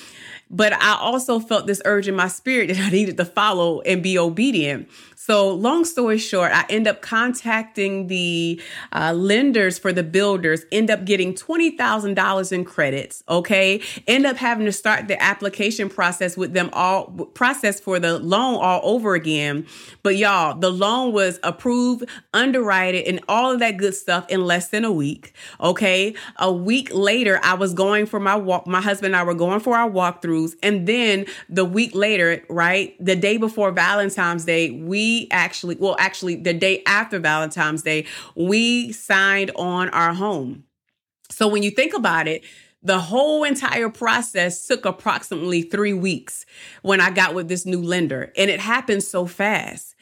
But 0.54 0.74
I 0.74 0.98
also 1.00 1.40
felt 1.40 1.66
this 1.66 1.82
urge 1.86 2.10
in 2.10 2.16
my 2.16 2.28
spirit 2.28 2.68
that 2.68 2.78
I 2.78 2.90
needed 2.90 3.16
to 3.18 3.26
follow 3.26 3.80
and 3.82 4.04
be 4.04 4.20
obedient. 4.20 4.90
So, 5.16 5.54
long 5.54 5.86
story 5.86 6.18
short, 6.18 6.52
I 6.52 6.66
end 6.68 6.88
up 6.88 7.02
contacting 7.02 8.08
the 8.08 8.60
uh, 8.92 9.14
lenders 9.14 9.78
for 9.78 9.94
the 9.94 10.04
builders, 10.04 10.66
end 10.72 10.90
up 10.90 11.06
getting 11.06 11.36
$20,000 11.36 12.52
in 12.52 12.66
credits. 12.66 13.24
Okay. 13.30 13.82
End 14.12 14.26
up 14.26 14.36
having 14.36 14.65
to 14.65 14.74
start 14.74 15.08
the 15.08 15.24
application 15.24 15.88
process 15.88 16.36
with 16.36 16.52
them 16.52 16.69
all, 16.74 17.06
process 17.34 17.80
for 17.80 17.97
the 17.97 18.19
loan 18.19 18.56
all 18.56 18.82
over 18.84 19.15
again. 19.15 19.65
But 20.04 20.17
y'all, 20.17 20.60
the 20.60 20.69
loan 20.69 21.13
was 21.13 21.39
approved, 21.43 22.04
underwritten, 22.34 23.04
and 23.08 23.24
all 23.30 23.54
of 23.54 23.60
that 23.60 23.78
good 23.78 23.95
stuff 23.95 24.26
in 24.28 24.45
less 24.45 24.67
than 24.67 24.84
a 24.84 24.91
week. 24.91 25.34
Okay. 25.62 26.13
A 26.39 26.52
week 26.52 26.89
later, 26.93 27.39
I 27.41 27.54
was 27.54 27.74
going 27.74 28.06
for 28.06 28.19
my 28.19 28.36
walk. 28.36 28.67
My 28.67 28.82
husband 28.82 29.15
and 29.15 29.21
I 29.21 29.24
were 29.24 29.34
going 29.34 29.62
for 29.62 29.78
our 29.78 29.89
walkthroughs. 29.89 30.56
And 30.62 30.86
then 30.86 31.26
the 31.47 31.63
week 31.63 31.95
later, 31.95 32.43
right, 32.50 32.93
the 33.00 33.15
day 33.15 33.38
before 33.38 33.71
Valentine's 33.71 34.43
Day, 34.43 34.71
we 34.71 35.30
actually, 35.32 35.76
well, 35.76 35.95
actually, 36.00 36.36
the 36.36 36.54
day 36.54 36.84
after 36.86 37.17
Valentine's 37.17 37.82
Day, 37.82 38.06
we 38.36 38.91
signed 38.91 39.52
on 39.56 39.88
our 39.91 40.13
home. 40.13 40.65
So 41.30 41.47
when 41.47 41.63
you 41.63 41.71
think 41.71 41.93
about 41.93 42.28
it, 42.28 42.43
the 42.84 43.00
whole 43.00 43.44
entire 43.44 43.89
process 43.89 44.65
took 44.65 44.86
approximately 44.86 45.62
three 45.62 45.94
weeks 45.94 46.46
when 46.82 47.00
I 47.00 47.12
got 47.12 47.34
with 47.34 47.48
this 47.48 47.65
new 47.65 47.82
lender, 47.82 48.34
and 48.36 48.50
it 48.50 48.60
happened 48.60 49.04
so 49.04 49.26
fast. 49.26 49.96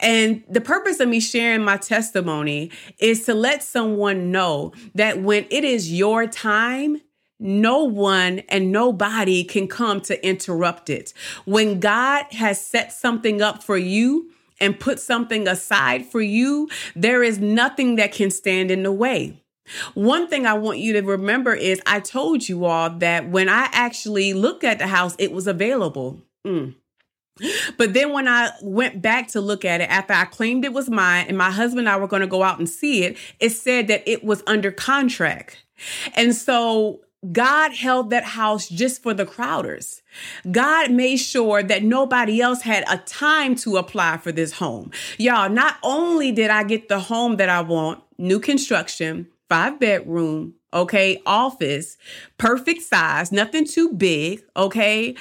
And 0.00 0.42
the 0.48 0.60
purpose 0.60 1.00
of 1.00 1.08
me 1.08 1.20
sharing 1.20 1.62
my 1.62 1.76
testimony 1.76 2.70
is 2.98 3.24
to 3.26 3.34
let 3.34 3.62
someone 3.62 4.32
know 4.32 4.72
that 4.94 5.22
when 5.22 5.46
it 5.50 5.64
is 5.64 5.92
your 5.92 6.26
time, 6.26 7.00
no 7.38 7.84
one 7.84 8.40
and 8.48 8.72
nobody 8.72 9.44
can 9.44 9.68
come 9.68 10.00
to 10.02 10.26
interrupt 10.26 10.90
it. 10.90 11.12
When 11.44 11.78
God 11.78 12.24
has 12.32 12.64
set 12.64 12.92
something 12.92 13.42
up 13.42 13.62
for 13.62 13.76
you, 13.76 14.30
and 14.60 14.78
put 14.78 15.00
something 15.00 15.48
aside 15.48 16.06
for 16.06 16.20
you, 16.20 16.68
there 16.94 17.22
is 17.22 17.38
nothing 17.38 17.96
that 17.96 18.12
can 18.12 18.30
stand 18.30 18.70
in 18.70 18.82
the 18.82 18.92
way. 18.92 19.43
One 19.94 20.28
thing 20.28 20.46
I 20.46 20.54
want 20.54 20.78
you 20.78 20.92
to 20.94 21.02
remember 21.02 21.54
is 21.54 21.80
I 21.86 22.00
told 22.00 22.48
you 22.48 22.64
all 22.64 22.90
that 22.90 23.28
when 23.28 23.48
I 23.48 23.68
actually 23.72 24.34
looked 24.34 24.64
at 24.64 24.78
the 24.78 24.86
house, 24.86 25.16
it 25.18 25.32
was 25.32 25.46
available. 25.46 26.20
Mm. 26.46 26.74
But 27.76 27.94
then 27.94 28.12
when 28.12 28.28
I 28.28 28.50
went 28.62 29.02
back 29.02 29.28
to 29.28 29.40
look 29.40 29.64
at 29.64 29.80
it 29.80 29.90
after 29.90 30.12
I 30.12 30.24
claimed 30.24 30.64
it 30.64 30.72
was 30.72 30.88
mine 30.88 31.26
and 31.28 31.36
my 31.36 31.50
husband 31.50 31.80
and 31.80 31.88
I 31.88 31.96
were 31.96 32.06
going 32.06 32.22
to 32.22 32.28
go 32.28 32.42
out 32.42 32.58
and 32.58 32.68
see 32.68 33.02
it, 33.04 33.16
it 33.40 33.50
said 33.50 33.88
that 33.88 34.06
it 34.06 34.22
was 34.22 34.42
under 34.46 34.70
contract. 34.70 35.64
And 36.14 36.34
so 36.34 37.00
God 37.32 37.72
held 37.72 38.10
that 38.10 38.24
house 38.24 38.68
just 38.68 39.02
for 39.02 39.14
the 39.14 39.26
Crowders. 39.26 40.02
God 40.50 40.90
made 40.90 41.16
sure 41.16 41.62
that 41.62 41.82
nobody 41.82 42.40
else 42.40 42.62
had 42.62 42.84
a 42.88 42.98
time 42.98 43.56
to 43.56 43.78
apply 43.78 44.18
for 44.18 44.30
this 44.30 44.52
home. 44.52 44.90
Y'all, 45.18 45.48
not 45.48 45.78
only 45.82 46.30
did 46.30 46.50
I 46.50 46.64
get 46.64 46.88
the 46.88 47.00
home 47.00 47.36
that 47.36 47.48
I 47.48 47.62
want, 47.62 48.02
new 48.18 48.38
construction, 48.38 49.26
five 49.48 49.78
bedroom, 49.78 50.54
okay, 50.72 51.22
office, 51.26 51.96
perfect 52.38 52.82
size, 52.82 53.32
nothing 53.32 53.66
too 53.66 53.92
big, 53.92 54.42
okay. 54.56 55.14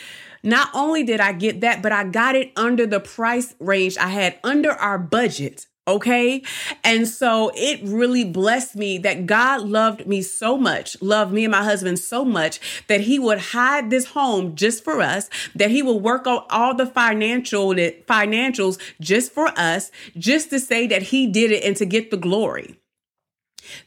Not 0.43 0.69
only 0.73 1.03
did 1.03 1.21
I 1.21 1.31
get 1.31 1.61
that, 1.61 1.81
but 1.81 1.91
I 1.91 2.03
got 2.03 2.35
it 2.35 2.51
under 2.57 2.85
the 2.85 2.99
price 2.99 3.55
range 3.59 3.97
I 3.97 4.07
had 4.07 4.39
under 4.43 4.71
our 4.71 4.97
budget. 4.99 5.67
Okay. 5.85 6.41
And 6.85 7.07
so 7.07 7.51
it 7.55 7.81
really 7.83 8.23
blessed 8.23 8.77
me 8.77 8.97
that 8.99 9.25
God 9.25 9.61
loved 9.61 10.07
me 10.07 10.21
so 10.21 10.57
much, 10.57 11.01
loved 11.01 11.33
me 11.33 11.43
and 11.43 11.51
my 11.51 11.63
husband 11.63 11.99
so 11.99 12.23
much 12.23 12.61
that 12.87 13.01
he 13.01 13.19
would 13.19 13.39
hide 13.39 13.89
this 13.89 14.05
home 14.05 14.55
just 14.55 14.83
for 14.83 15.01
us, 15.01 15.29
that 15.55 15.71
he 15.71 15.83
would 15.83 16.01
work 16.01 16.25
on 16.25 16.45
all 16.49 16.73
the 16.73 16.85
financial 16.85 17.73
financials 17.73 18.79
just 19.01 19.33
for 19.33 19.49
us, 19.57 19.91
just 20.17 20.49
to 20.51 20.59
say 20.59 20.87
that 20.87 21.03
he 21.03 21.27
did 21.27 21.51
it 21.51 21.65
and 21.65 21.75
to 21.75 21.85
get 21.85 22.11
the 22.11 22.17
glory. 22.17 22.79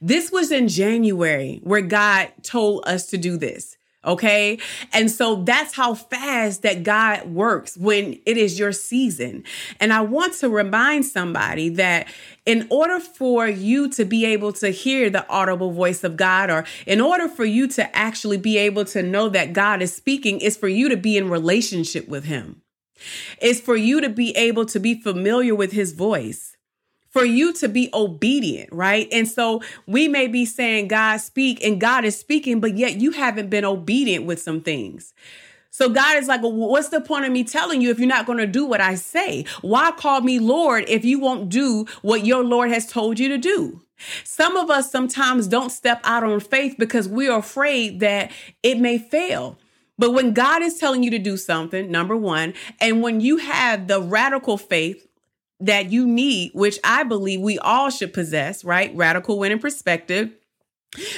This 0.00 0.30
was 0.30 0.52
in 0.52 0.68
January 0.68 1.60
where 1.62 1.82
God 1.82 2.32
told 2.42 2.86
us 2.86 3.06
to 3.06 3.18
do 3.18 3.36
this. 3.36 3.76
Okay. 4.06 4.58
And 4.92 5.10
so 5.10 5.42
that's 5.42 5.74
how 5.74 5.94
fast 5.94 6.62
that 6.62 6.84
God 6.84 7.28
works 7.28 7.76
when 7.76 8.20
it 8.24 8.36
is 8.36 8.56
your 8.56 8.70
season. 8.70 9.42
And 9.80 9.92
I 9.92 10.02
want 10.02 10.34
to 10.34 10.48
remind 10.48 11.06
somebody 11.06 11.70
that 11.70 12.06
in 12.44 12.68
order 12.70 13.00
for 13.00 13.48
you 13.48 13.88
to 13.90 14.04
be 14.04 14.24
able 14.24 14.52
to 14.54 14.68
hear 14.68 15.10
the 15.10 15.28
audible 15.28 15.72
voice 15.72 16.04
of 16.04 16.16
God, 16.16 16.50
or 16.50 16.64
in 16.86 17.00
order 17.00 17.26
for 17.26 17.44
you 17.44 17.66
to 17.68 17.96
actually 17.96 18.36
be 18.36 18.56
able 18.58 18.84
to 18.84 19.02
know 19.02 19.28
that 19.28 19.52
God 19.52 19.82
is 19.82 19.92
speaking, 19.92 20.40
is 20.40 20.56
for 20.56 20.68
you 20.68 20.88
to 20.88 20.96
be 20.96 21.16
in 21.16 21.28
relationship 21.28 22.06
with 22.06 22.24
Him. 22.24 22.62
It's 23.40 23.60
for 23.60 23.76
you 23.76 24.00
to 24.00 24.08
be 24.08 24.30
able 24.36 24.66
to 24.66 24.78
be 24.78 24.94
familiar 24.94 25.56
with 25.56 25.72
His 25.72 25.92
voice 25.92 26.55
for 27.16 27.24
you 27.24 27.50
to 27.54 27.66
be 27.66 27.88
obedient, 27.94 28.70
right? 28.70 29.08
And 29.10 29.26
so 29.26 29.62
we 29.86 30.06
may 30.06 30.26
be 30.26 30.44
saying, 30.44 30.88
God 30.88 31.16
speak, 31.16 31.64
and 31.64 31.80
God 31.80 32.04
is 32.04 32.20
speaking, 32.20 32.60
but 32.60 32.76
yet 32.76 33.00
you 33.00 33.12
haven't 33.12 33.48
been 33.48 33.64
obedient 33.64 34.26
with 34.26 34.38
some 34.38 34.60
things. 34.60 35.14
So 35.70 35.88
God 35.88 36.18
is 36.18 36.28
like, 36.28 36.42
well, 36.42 36.52
what's 36.52 36.90
the 36.90 37.00
point 37.00 37.24
of 37.24 37.32
me 37.32 37.42
telling 37.42 37.80
you 37.80 37.90
if 37.90 37.98
you're 37.98 38.06
not 38.06 38.26
going 38.26 38.36
to 38.36 38.46
do 38.46 38.66
what 38.66 38.82
I 38.82 38.96
say? 38.96 39.46
Why 39.62 39.92
call 39.92 40.20
me 40.20 40.38
Lord 40.38 40.84
if 40.88 41.06
you 41.06 41.18
won't 41.18 41.48
do 41.48 41.86
what 42.02 42.26
your 42.26 42.44
Lord 42.44 42.68
has 42.68 42.86
told 42.86 43.18
you 43.18 43.30
to 43.30 43.38
do? 43.38 43.80
Some 44.22 44.58
of 44.58 44.68
us 44.68 44.92
sometimes 44.92 45.48
don't 45.48 45.70
step 45.70 46.02
out 46.04 46.22
on 46.22 46.38
faith 46.40 46.76
because 46.78 47.08
we're 47.08 47.34
afraid 47.34 48.00
that 48.00 48.30
it 48.62 48.78
may 48.78 48.98
fail. 48.98 49.58
But 49.98 50.12
when 50.12 50.34
God 50.34 50.60
is 50.60 50.78
telling 50.78 51.02
you 51.02 51.10
to 51.12 51.18
do 51.18 51.38
something, 51.38 51.90
number 51.90 52.14
one, 52.14 52.52
and 52.78 53.02
when 53.02 53.22
you 53.22 53.38
have 53.38 53.88
the 53.88 54.02
radical 54.02 54.58
faith, 54.58 55.05
that 55.60 55.90
you 55.90 56.06
need, 56.06 56.52
which 56.54 56.78
I 56.84 57.02
believe 57.02 57.40
we 57.40 57.58
all 57.58 57.90
should 57.90 58.12
possess, 58.12 58.64
right? 58.64 58.94
Radical 58.94 59.38
winning 59.38 59.58
perspective, 59.58 60.32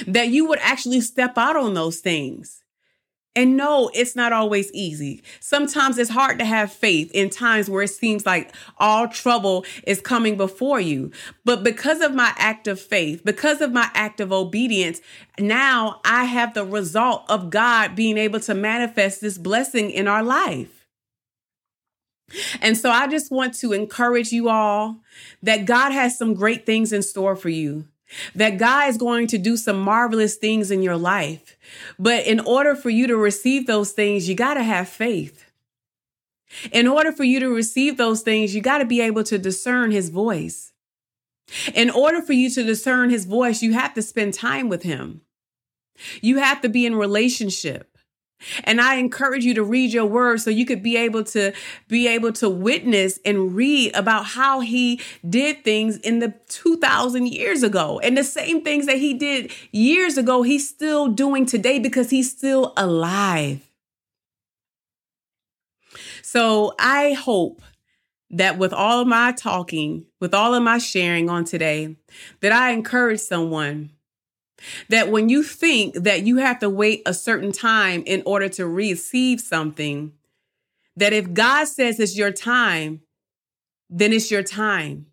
that 0.07 0.29
you 0.29 0.45
would 0.47 0.59
actually 0.61 1.01
step 1.01 1.37
out 1.37 1.55
on 1.55 1.73
those 1.73 1.99
things. 1.99 2.63
And 3.35 3.55
no, 3.55 3.91
it's 3.93 4.15
not 4.15 4.33
always 4.33 4.71
easy. 4.73 5.21
Sometimes 5.39 5.97
it's 5.97 6.09
hard 6.09 6.39
to 6.39 6.45
have 6.45 6.73
faith 6.73 7.11
in 7.13 7.29
times 7.29 7.69
where 7.69 7.83
it 7.83 7.89
seems 7.89 8.25
like 8.25 8.53
all 8.77 9.07
trouble 9.07 9.65
is 9.85 10.01
coming 10.01 10.35
before 10.35 10.79
you. 10.79 11.11
But 11.45 11.63
because 11.63 12.01
of 12.01 12.15
my 12.15 12.33
act 12.37 12.67
of 12.67 12.81
faith, 12.81 13.23
because 13.23 13.61
of 13.61 13.71
my 13.71 13.89
act 13.93 14.19
of 14.19 14.33
obedience, 14.33 14.99
now 15.39 16.01
I 16.03 16.25
have 16.25 16.53
the 16.53 16.65
result 16.65 17.23
of 17.29 17.49
God 17.49 17.95
being 17.95 18.17
able 18.17 18.39
to 18.41 18.55
manifest 18.55 19.21
this 19.21 19.37
blessing 19.37 19.91
in 19.91 20.07
our 20.07 20.23
life. 20.23 20.78
And 22.61 22.77
so 22.77 22.89
I 22.89 23.07
just 23.07 23.31
want 23.31 23.53
to 23.55 23.73
encourage 23.73 24.31
you 24.31 24.49
all 24.49 24.97
that 25.43 25.65
God 25.65 25.91
has 25.91 26.17
some 26.17 26.33
great 26.33 26.65
things 26.65 26.93
in 26.93 27.01
store 27.01 27.35
for 27.35 27.49
you. 27.49 27.85
That 28.33 28.57
God 28.57 28.89
is 28.89 28.97
going 28.97 29.27
to 29.27 29.37
do 29.37 29.55
some 29.55 29.79
marvelous 29.79 30.35
things 30.35 30.71
in 30.71 30.81
your 30.81 30.97
life. 30.97 31.57
But 31.99 32.25
in 32.25 32.39
order 32.39 32.75
for 32.75 32.89
you 32.89 33.05
to 33.07 33.15
receive 33.15 33.67
those 33.67 33.91
things, 33.91 34.27
you 34.27 34.35
got 34.35 34.55
to 34.55 34.63
have 34.63 34.89
faith. 34.89 35.45
In 36.71 36.87
order 36.87 37.11
for 37.11 37.23
you 37.23 37.39
to 37.39 37.53
receive 37.53 37.97
those 37.97 38.21
things, 38.21 38.55
you 38.55 38.61
got 38.61 38.79
to 38.79 38.85
be 38.85 39.01
able 39.01 39.23
to 39.25 39.37
discern 39.37 39.91
his 39.91 40.09
voice. 40.09 40.73
In 41.73 41.89
order 41.89 42.21
for 42.21 42.33
you 42.33 42.49
to 42.49 42.63
discern 42.63 43.09
his 43.09 43.25
voice, 43.25 43.61
you 43.61 43.73
have 43.73 43.93
to 43.93 44.01
spend 44.01 44.33
time 44.33 44.69
with 44.69 44.83
him. 44.83 45.21
You 46.21 46.37
have 46.37 46.61
to 46.61 46.69
be 46.69 46.85
in 46.85 46.95
relationship. 46.95 47.97
And 48.63 48.79
I 48.79 48.95
encourage 48.95 49.43
you 49.43 49.53
to 49.55 49.63
read 49.63 49.91
your 49.91 50.05
word 50.05 50.41
so 50.41 50.49
you 50.49 50.65
could 50.65 50.81
be 50.81 50.95
able 50.97 51.23
to 51.25 51.53
be 51.87 52.07
able 52.07 52.31
to 52.33 52.49
witness 52.49 53.19
and 53.25 53.55
read 53.55 53.95
about 53.95 54.25
how 54.25 54.61
he 54.61 55.01
did 55.27 55.63
things 55.63 55.97
in 55.97 56.19
the 56.19 56.33
2000 56.47 57.27
years 57.27 57.63
ago. 57.63 57.99
And 57.99 58.17
the 58.17 58.23
same 58.23 58.61
things 58.61 58.85
that 58.85 58.97
he 58.97 59.13
did 59.13 59.51
years 59.71 60.17
ago, 60.17 60.41
he's 60.41 60.67
still 60.67 61.07
doing 61.07 61.45
today 61.45 61.79
because 61.79 62.09
he's 62.09 62.31
still 62.31 62.73
alive. 62.77 63.69
So 66.21 66.75
I 66.79 67.13
hope 67.13 67.61
that 68.29 68.57
with 68.57 68.73
all 68.73 69.01
of 69.01 69.07
my 69.07 69.31
talking, 69.31 70.05
with 70.19 70.33
all 70.33 70.53
of 70.53 70.61
my 70.61 70.77
sharing 70.77 71.29
on 71.29 71.43
today, 71.43 71.95
that 72.41 72.51
I 72.51 72.71
encourage 72.71 73.19
someone 73.19 73.91
that 74.89 75.09
when 75.09 75.29
you 75.29 75.43
think 75.43 75.95
that 75.95 76.23
you 76.23 76.37
have 76.37 76.59
to 76.59 76.69
wait 76.69 77.01
a 77.05 77.13
certain 77.13 77.51
time 77.51 78.03
in 78.05 78.23
order 78.25 78.49
to 78.49 78.67
receive 78.67 79.39
something, 79.41 80.13
that 80.95 81.13
if 81.13 81.33
God 81.33 81.67
says 81.67 81.99
it's 81.99 82.17
your 82.17 82.31
time, 82.31 83.01
then 83.89 84.13
it's 84.13 84.29
your 84.29 84.43
time. 84.43 85.07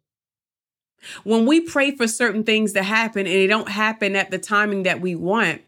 When 1.25 1.47
we 1.47 1.61
pray 1.61 1.93
for 1.93 2.09
certain 2.09 2.45
things 2.45 2.73
to 2.73 2.83
happen 2.83 3.27
and 3.27 3.35
they 3.35 3.47
don't 3.47 3.69
happen 3.69 4.17
at 4.17 4.31
the 4.31 4.39
timing 4.39 4.83
that 4.85 5.01
we 5.01 5.15
want, 5.15 5.63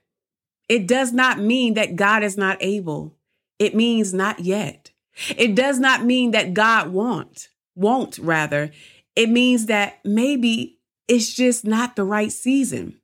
it 0.68 0.86
does 0.86 1.12
not 1.12 1.38
mean 1.38 1.74
that 1.74 1.96
God 1.96 2.22
is 2.22 2.36
not 2.36 2.58
able. 2.60 3.14
It 3.58 3.74
means 3.74 4.12
not 4.12 4.40
yet. 4.40 4.90
It 5.36 5.54
does 5.54 5.78
not 5.78 6.04
mean 6.04 6.32
that 6.32 6.54
God 6.54 6.90
won't, 6.90 7.48
won't 7.74 8.18
rather. 8.18 8.70
It 9.16 9.28
means 9.28 9.66
that 9.66 9.98
maybe 10.04 10.78
it's 11.08 11.32
just 11.32 11.64
not 11.64 11.96
the 11.96 12.04
right 12.04 12.30
season. 12.30 13.00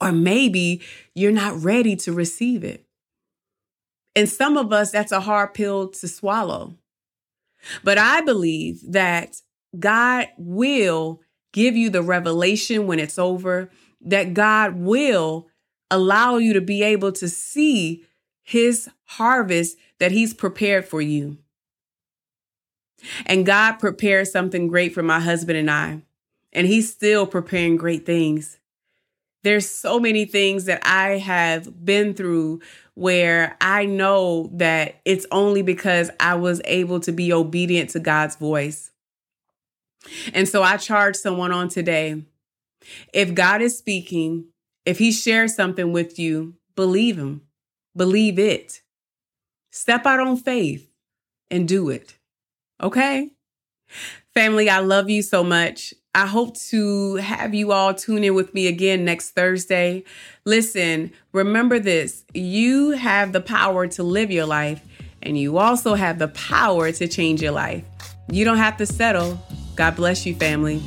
Or 0.00 0.12
maybe 0.12 0.82
you're 1.14 1.32
not 1.32 1.62
ready 1.62 1.96
to 1.96 2.12
receive 2.12 2.64
it. 2.64 2.84
And 4.14 4.28
some 4.28 4.56
of 4.56 4.72
us, 4.72 4.90
that's 4.90 5.12
a 5.12 5.20
hard 5.20 5.54
pill 5.54 5.88
to 5.88 6.08
swallow. 6.08 6.74
But 7.82 7.98
I 7.98 8.20
believe 8.20 8.80
that 8.92 9.40
God 9.78 10.28
will 10.38 11.20
give 11.52 11.76
you 11.76 11.90
the 11.90 12.02
revelation 12.02 12.86
when 12.86 12.98
it's 12.98 13.18
over, 13.18 13.70
that 14.02 14.34
God 14.34 14.76
will 14.76 15.48
allow 15.90 16.36
you 16.36 16.52
to 16.52 16.60
be 16.60 16.82
able 16.82 17.12
to 17.12 17.28
see 17.28 18.04
his 18.42 18.88
harvest 19.04 19.76
that 19.98 20.12
he's 20.12 20.34
prepared 20.34 20.84
for 20.84 21.00
you. 21.00 21.38
And 23.24 23.46
God 23.46 23.72
prepared 23.74 24.28
something 24.28 24.68
great 24.68 24.94
for 24.94 25.02
my 25.02 25.20
husband 25.20 25.58
and 25.58 25.70
I, 25.70 26.02
and 26.52 26.66
he's 26.66 26.92
still 26.92 27.26
preparing 27.26 27.76
great 27.76 28.06
things. 28.06 28.58
There's 29.46 29.70
so 29.70 30.00
many 30.00 30.24
things 30.24 30.64
that 30.64 30.80
I 30.84 31.18
have 31.18 31.84
been 31.84 32.14
through 32.14 32.62
where 32.94 33.56
I 33.60 33.86
know 33.86 34.50
that 34.54 35.00
it's 35.04 35.24
only 35.30 35.62
because 35.62 36.10
I 36.18 36.34
was 36.34 36.60
able 36.64 36.98
to 36.98 37.12
be 37.12 37.32
obedient 37.32 37.90
to 37.90 38.00
God's 38.00 38.34
voice. 38.34 38.90
And 40.34 40.48
so 40.48 40.64
I 40.64 40.78
charge 40.78 41.14
someone 41.14 41.52
on 41.52 41.68
today. 41.68 42.24
If 43.12 43.34
God 43.34 43.62
is 43.62 43.78
speaking, 43.78 44.46
if 44.84 44.98
he 44.98 45.12
shares 45.12 45.54
something 45.54 45.92
with 45.92 46.18
you, 46.18 46.54
believe 46.74 47.16
him, 47.16 47.42
believe 47.96 48.40
it. 48.40 48.82
Step 49.70 50.06
out 50.06 50.18
on 50.18 50.38
faith 50.38 50.90
and 51.52 51.68
do 51.68 51.88
it. 51.88 52.18
Okay? 52.82 53.30
Family, 54.34 54.68
I 54.68 54.80
love 54.80 55.08
you 55.08 55.22
so 55.22 55.44
much. 55.44 55.94
I 56.16 56.24
hope 56.24 56.56
to 56.70 57.16
have 57.16 57.54
you 57.54 57.72
all 57.72 57.92
tune 57.92 58.24
in 58.24 58.34
with 58.34 58.54
me 58.54 58.68
again 58.68 59.04
next 59.04 59.32
Thursday. 59.32 60.02
Listen, 60.46 61.12
remember 61.32 61.78
this 61.78 62.24
you 62.32 62.92
have 62.92 63.32
the 63.32 63.42
power 63.42 63.86
to 63.88 64.02
live 64.02 64.30
your 64.30 64.46
life, 64.46 64.80
and 65.20 65.38
you 65.38 65.58
also 65.58 65.92
have 65.92 66.18
the 66.18 66.28
power 66.28 66.90
to 66.90 67.06
change 67.06 67.42
your 67.42 67.52
life. 67.52 67.84
You 68.30 68.46
don't 68.46 68.56
have 68.56 68.78
to 68.78 68.86
settle. 68.86 69.38
God 69.74 69.94
bless 69.94 70.24
you, 70.24 70.34
family. 70.34 70.82